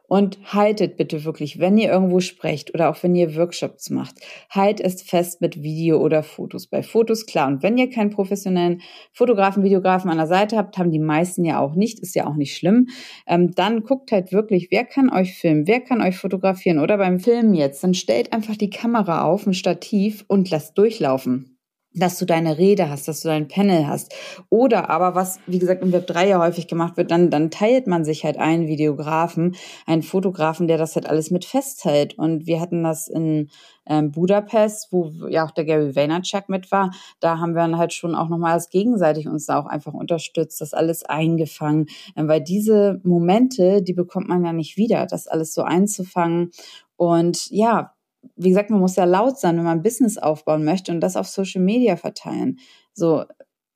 Und 0.08 0.38
haltet 0.52 0.98
bitte 0.98 1.24
wirklich, 1.24 1.58
wenn 1.58 1.78
ihr 1.78 1.90
irgendwo 1.90 2.20
sprecht 2.20 2.74
oder 2.74 2.90
auch 2.90 3.02
wenn 3.02 3.14
ihr 3.14 3.34
Workshops 3.34 3.88
macht, 3.88 4.16
halt 4.50 4.78
es 4.78 5.00
fest 5.00 5.40
mit 5.40 5.62
Video 5.62 5.98
oder 6.00 6.22
Fotos. 6.22 6.66
Bei 6.66 6.82
Fotos 6.82 7.24
klar. 7.24 7.48
Und 7.48 7.62
wenn 7.62 7.78
ihr 7.78 7.88
keinen 7.88 8.10
professionellen 8.10 8.82
Fotografen, 9.12 9.64
Videografen 9.64 10.10
an 10.10 10.18
der 10.18 10.26
Seite 10.26 10.58
habt, 10.58 10.76
haben 10.76 10.90
die 10.90 10.98
meisten 10.98 11.46
ja 11.46 11.60
auch 11.60 11.74
nicht, 11.74 11.98
ist 12.00 12.14
ja 12.14 12.26
auch 12.26 12.34
nicht 12.34 12.54
schlimm, 12.56 12.88
ähm, 13.26 13.52
dann 13.54 13.84
guckt 13.84 14.12
halt 14.12 14.32
wirklich, 14.32 14.68
wer 14.70 14.84
kann 14.84 15.10
euch 15.10 15.34
filmen, 15.34 15.66
wer 15.66 15.80
kann 15.80 16.02
euch 16.02 16.18
fotografieren 16.18 16.78
oder 16.78 16.98
beim 16.98 17.18
Filmen 17.18 17.54
jetzt, 17.54 17.82
dann 17.82 17.94
stellt 17.94 18.34
einfach 18.34 18.56
die 18.56 18.70
Kamera 18.70 19.24
auf, 19.24 19.46
ein 19.46 19.54
Stativ 19.54 20.26
und 20.28 20.50
lasst 20.50 20.76
durchlaufen 20.76 21.51
dass 21.94 22.18
du 22.18 22.24
deine 22.24 22.58
Rede 22.58 22.88
hast, 22.88 23.08
dass 23.08 23.20
du 23.20 23.28
dein 23.28 23.48
Panel 23.48 23.86
hast. 23.86 24.14
Oder 24.48 24.90
aber, 24.90 25.14
was, 25.14 25.38
wie 25.46 25.58
gesagt, 25.58 25.82
im 25.82 25.92
Web 25.92 26.06
3 26.06 26.28
ja 26.28 26.38
häufig 26.38 26.66
gemacht 26.68 26.96
wird, 26.96 27.10
dann, 27.10 27.30
dann 27.30 27.50
teilt 27.50 27.86
man 27.86 28.04
sich 28.04 28.24
halt 28.24 28.38
einen 28.38 28.66
Videografen, 28.66 29.56
einen 29.86 30.02
Fotografen, 30.02 30.68
der 30.68 30.78
das 30.78 30.94
halt 30.94 31.06
alles 31.06 31.30
mit 31.30 31.44
festhält. 31.44 32.18
Und 32.18 32.46
wir 32.46 32.60
hatten 32.60 32.82
das 32.82 33.08
in 33.08 33.50
ähm, 33.86 34.10
Budapest, 34.12 34.88
wo 34.90 35.10
ja 35.28 35.44
auch 35.44 35.50
der 35.50 35.64
Gary 35.64 35.94
Vaynerchuk 35.94 36.48
mit 36.48 36.70
war. 36.70 36.92
Da 37.20 37.38
haben 37.38 37.54
wir 37.54 37.62
dann 37.62 37.78
halt 37.78 37.92
schon 37.92 38.14
auch 38.14 38.28
nochmal 38.28 38.54
das 38.54 38.70
gegenseitig 38.70 39.28
uns 39.28 39.46
da 39.46 39.58
auch 39.58 39.66
einfach 39.66 39.92
unterstützt, 39.92 40.60
das 40.60 40.74
alles 40.74 41.04
eingefangen. 41.04 41.86
Ähm, 42.16 42.28
weil 42.28 42.40
diese 42.40 43.00
Momente, 43.04 43.82
die 43.82 43.94
bekommt 43.94 44.28
man 44.28 44.44
ja 44.44 44.52
nicht 44.52 44.76
wieder, 44.76 45.06
das 45.06 45.26
alles 45.26 45.52
so 45.52 45.62
einzufangen. 45.62 46.50
Und 46.96 47.50
ja, 47.50 47.92
wie 48.36 48.50
gesagt, 48.50 48.70
man 48.70 48.80
muss 48.80 48.96
ja 48.96 49.04
laut 49.04 49.38
sein, 49.38 49.56
wenn 49.56 49.64
man 49.64 49.78
ein 49.78 49.82
Business 49.82 50.18
aufbauen 50.18 50.64
möchte 50.64 50.92
und 50.92 51.00
das 51.00 51.16
auf 51.16 51.28
Social 51.28 51.62
Media 51.62 51.96
verteilen. 51.96 52.58
So, 52.94 53.24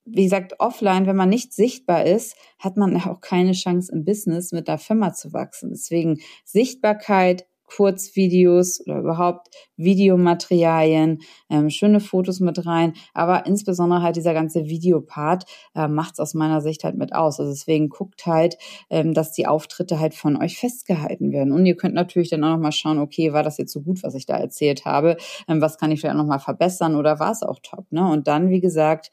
wie 0.04 0.24
gesagt, 0.24 0.54
offline, 0.60 1.06
wenn 1.06 1.16
man 1.16 1.28
nicht 1.28 1.52
sichtbar 1.52 2.06
ist, 2.06 2.36
hat 2.58 2.76
man 2.76 2.96
auch 3.02 3.20
keine 3.20 3.52
Chance 3.52 3.92
im 3.92 4.04
Business 4.04 4.52
mit 4.52 4.68
der 4.68 4.78
Firma 4.78 5.12
zu 5.12 5.32
wachsen. 5.32 5.70
Deswegen 5.70 6.20
Sichtbarkeit, 6.44 7.46
Kurzvideos 7.66 8.80
oder 8.86 8.98
überhaupt 8.98 9.48
Videomaterialien, 9.76 11.20
ähm, 11.50 11.70
schöne 11.70 12.00
Fotos 12.00 12.40
mit 12.40 12.64
rein, 12.66 12.94
aber 13.14 13.46
insbesondere 13.46 14.02
halt 14.02 14.16
dieser 14.16 14.34
ganze 14.34 14.66
Videopart 14.66 15.44
äh, 15.74 15.88
macht 15.88 16.14
es 16.14 16.20
aus 16.20 16.34
meiner 16.34 16.60
Sicht 16.60 16.84
halt 16.84 16.96
mit 16.96 17.14
aus. 17.14 17.38
Also 17.38 17.52
deswegen 17.52 17.88
guckt 17.88 18.26
halt, 18.26 18.56
ähm, 18.90 19.14
dass 19.14 19.32
die 19.32 19.46
Auftritte 19.46 20.00
halt 20.00 20.14
von 20.14 20.36
euch 20.36 20.58
festgehalten 20.58 21.32
werden. 21.32 21.52
Und 21.52 21.66
ihr 21.66 21.76
könnt 21.76 21.94
natürlich 21.94 22.30
dann 22.30 22.44
auch 22.44 22.50
nochmal 22.50 22.72
schauen, 22.72 22.98
okay, 22.98 23.32
war 23.32 23.42
das 23.42 23.58
jetzt 23.58 23.72
so 23.72 23.82
gut, 23.82 24.02
was 24.02 24.14
ich 24.14 24.26
da 24.26 24.36
erzählt 24.36 24.84
habe? 24.84 25.16
Ähm, 25.48 25.60
was 25.60 25.78
kann 25.78 25.90
ich 25.90 26.00
vielleicht 26.00 26.16
nochmal 26.16 26.40
verbessern 26.40 26.96
oder 26.96 27.18
war 27.20 27.32
es 27.32 27.42
auch 27.42 27.58
top? 27.62 27.90
Ne? 27.90 28.08
Und 28.08 28.26
dann, 28.28 28.50
wie 28.50 28.60
gesagt, 28.60 29.10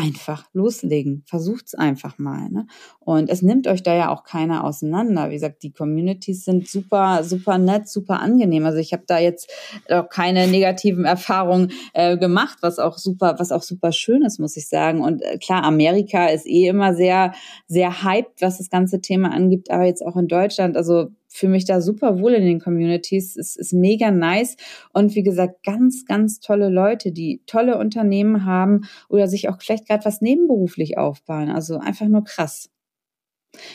einfach 0.00 0.46
loslegen. 0.52 1.22
Versucht's 1.26 1.74
einfach 1.74 2.18
mal. 2.18 2.48
Ne? 2.48 2.66
Und 2.98 3.28
es 3.28 3.42
nimmt 3.42 3.66
euch 3.66 3.82
da 3.82 3.94
ja 3.94 4.08
auch 4.10 4.24
keiner 4.24 4.64
auseinander. 4.64 5.28
Wie 5.28 5.34
gesagt, 5.34 5.62
die 5.62 5.72
Communities 5.72 6.44
sind 6.44 6.68
super, 6.68 7.22
super 7.22 7.58
nett, 7.58 7.88
super 7.88 8.20
angenehm. 8.20 8.64
Also 8.64 8.78
ich 8.78 8.92
habe 8.92 9.04
da 9.06 9.18
jetzt 9.18 9.50
auch 9.90 10.08
keine 10.08 10.46
negativen 10.48 11.04
Erfahrungen 11.04 11.72
äh, 11.92 12.16
gemacht, 12.16 12.58
was 12.62 12.78
auch 12.78 12.98
super, 12.98 13.36
was 13.38 13.52
auch 13.52 13.62
super 13.62 13.92
schön 13.92 14.22
ist, 14.22 14.38
muss 14.38 14.56
ich 14.56 14.68
sagen. 14.68 15.02
Und 15.02 15.22
äh, 15.22 15.38
klar, 15.38 15.64
Amerika 15.64 16.26
ist 16.26 16.46
eh 16.46 16.68
immer 16.68 16.94
sehr, 16.94 17.34
sehr 17.66 18.02
hyped, 18.02 18.40
was 18.40 18.58
das 18.58 18.70
ganze 18.70 19.00
Thema 19.00 19.32
angibt, 19.32 19.70
aber 19.70 19.84
jetzt 19.84 20.04
auch 20.04 20.16
in 20.16 20.28
Deutschland. 20.28 20.76
Also 20.76 21.10
fühle 21.30 21.52
mich 21.52 21.64
da 21.64 21.80
super 21.80 22.20
wohl 22.20 22.34
in 22.34 22.44
den 22.44 22.60
Communities. 22.60 23.36
Es 23.36 23.56
ist 23.56 23.72
mega 23.72 24.10
nice. 24.10 24.56
Und 24.92 25.14
wie 25.14 25.22
gesagt, 25.22 25.62
ganz, 25.62 26.04
ganz 26.04 26.40
tolle 26.40 26.68
Leute, 26.68 27.12
die 27.12 27.42
tolle 27.46 27.78
Unternehmen 27.78 28.44
haben 28.44 28.82
oder 29.08 29.28
sich 29.28 29.48
auch 29.48 29.56
vielleicht 29.60 29.86
gerade 29.86 30.04
was 30.04 30.20
nebenberuflich 30.20 30.98
aufbauen. 30.98 31.48
Also 31.48 31.78
einfach 31.78 32.08
nur 32.08 32.24
krass. 32.24 32.68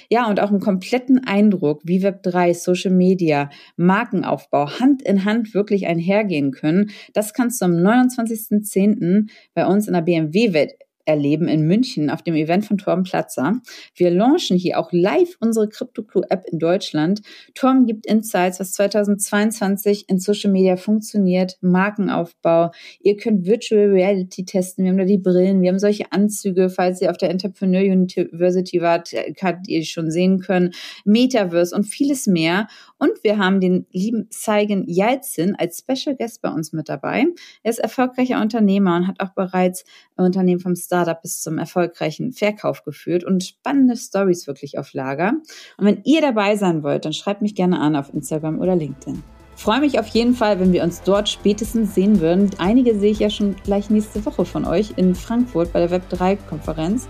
Ja, 0.09 0.29
und 0.29 0.39
auch 0.39 0.49
einen 0.49 0.61
kompletten 0.61 1.25
Eindruck, 1.25 1.81
wie 1.83 2.03
Web3, 2.05 2.53
Social 2.53 2.91
Media, 2.91 3.49
Markenaufbau 3.75 4.79
Hand 4.79 5.01
in 5.01 5.25
Hand 5.25 5.53
wirklich 5.53 5.87
einhergehen 5.87 6.51
können. 6.51 6.91
Das 7.13 7.33
kannst 7.33 7.61
du 7.61 7.65
am 7.65 7.73
29.10. 7.73 9.29
bei 9.53 9.65
uns 9.65 9.87
in 9.87 9.93
der 9.93 10.01
BMW-Welt 10.01 10.73
erleben 11.05 11.47
in 11.47 11.67
München 11.67 12.09
auf 12.09 12.23
dem 12.23 12.35
Event 12.35 12.65
von 12.65 12.77
Torben 12.77 13.03
Platzer. 13.03 13.61
Wir 13.95 14.09
launchen 14.09 14.57
hier 14.57 14.79
auch 14.79 14.91
live 14.91 15.37
unsere 15.39 15.69
CryptoClue-App 15.69 16.45
in 16.51 16.59
Deutschland. 16.59 17.21
Torben 17.53 17.85
gibt 17.85 18.05
Insights, 18.07 18.59
was 18.59 18.73
2022 18.73 20.09
in 20.09 20.19
Social 20.19 20.51
Media 20.51 20.75
funktioniert, 20.75 21.57
Markenaufbau. 21.61 22.71
Ihr 23.01 23.17
könnt 23.17 23.45
Virtual 23.45 23.89
Reality 23.89 24.45
testen. 24.45 24.83
Wir 24.83 24.91
haben 24.91 24.97
da 24.97 25.05
die 25.05 25.19
Brillen, 25.19 25.61
wir 25.61 25.69
haben 25.69 25.79
solche 25.79 26.11
Anzüge, 26.11 26.69
falls 26.69 27.01
ihr 27.01 27.11
auf 27.11 27.17
der 27.17 27.29
Entrepreneur 27.29 27.81
University 27.81 28.81
wart, 28.81 29.11
könnt 29.39 29.67
ihr 29.67 29.85
schon 29.85 30.09
sehen 30.09 30.39
können. 30.39 30.71
Metaverse 31.05 31.75
und 31.75 31.83
vieles 31.83 32.25
mehr. 32.25 32.67
Und 32.97 33.23
wir 33.23 33.37
haben 33.37 33.59
den 33.59 33.85
lieben 33.91 34.27
Seigen 34.31 34.85
Jalzin 34.87 35.55
als 35.55 35.79
Special 35.79 36.15
Guest 36.15 36.41
bei 36.41 36.49
uns 36.49 36.73
mit 36.73 36.89
dabei. 36.89 37.25
Er 37.61 37.69
ist 37.69 37.79
erfolgreicher 37.79 38.41
Unternehmer 38.41 38.95
und 38.97 39.07
hat 39.07 39.19
auch 39.19 39.33
bereits 39.33 39.85
Unternehmen 40.15 40.59
vom 40.59 40.75
Start 40.75 40.94
Startup 40.95 41.21
bis 41.21 41.41
zum 41.41 41.57
erfolgreichen 41.57 42.31
Verkauf 42.31 42.83
geführt 42.83 43.25
und 43.25 43.43
spannende 43.43 43.97
Stories 43.97 44.47
wirklich 44.47 44.77
auf 44.79 44.93
Lager. 44.93 45.33
Und 45.77 45.85
wenn 45.85 46.01
ihr 46.05 46.21
dabei 46.21 46.55
sein 46.55 46.83
wollt, 46.83 47.03
dann 47.03 47.11
schreibt 47.11 47.41
mich 47.41 47.53
gerne 47.53 47.81
an 47.81 47.97
auf 47.97 48.13
Instagram 48.13 48.59
oder 48.59 48.77
LinkedIn. 48.77 49.21
Freue 49.57 49.81
mich 49.81 49.99
auf 49.99 50.07
jeden 50.07 50.35
Fall, 50.35 50.59
wenn 50.59 50.71
wir 50.73 50.83
uns 50.83 51.01
dort 51.01 51.27
spätestens 51.27 51.95
sehen 51.95 52.21
würden. 52.21 52.49
Einige 52.59 52.97
sehe 52.97 53.11
ich 53.11 53.19
ja 53.19 53.29
schon 53.29 53.55
gleich 53.63 53.89
nächste 53.89 54.25
Woche 54.25 54.45
von 54.45 54.65
euch 54.65 54.93
in 54.95 55.15
Frankfurt 55.15 55.73
bei 55.73 55.85
der 55.85 56.01
Web3-Konferenz. 56.01 57.07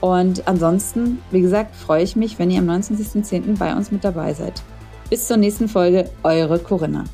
Und 0.00 0.46
ansonsten, 0.48 1.18
wie 1.30 1.40
gesagt, 1.40 1.74
freue 1.74 2.02
ich 2.02 2.16
mich, 2.16 2.38
wenn 2.38 2.50
ihr 2.50 2.60
am 2.60 2.68
29.10. 2.68 3.58
bei 3.58 3.74
uns 3.74 3.90
mit 3.90 4.04
dabei 4.04 4.32
seid. 4.32 4.62
Bis 5.10 5.26
zur 5.26 5.36
nächsten 5.36 5.68
Folge, 5.68 6.10
eure 6.22 6.58
Corinna. 6.58 7.04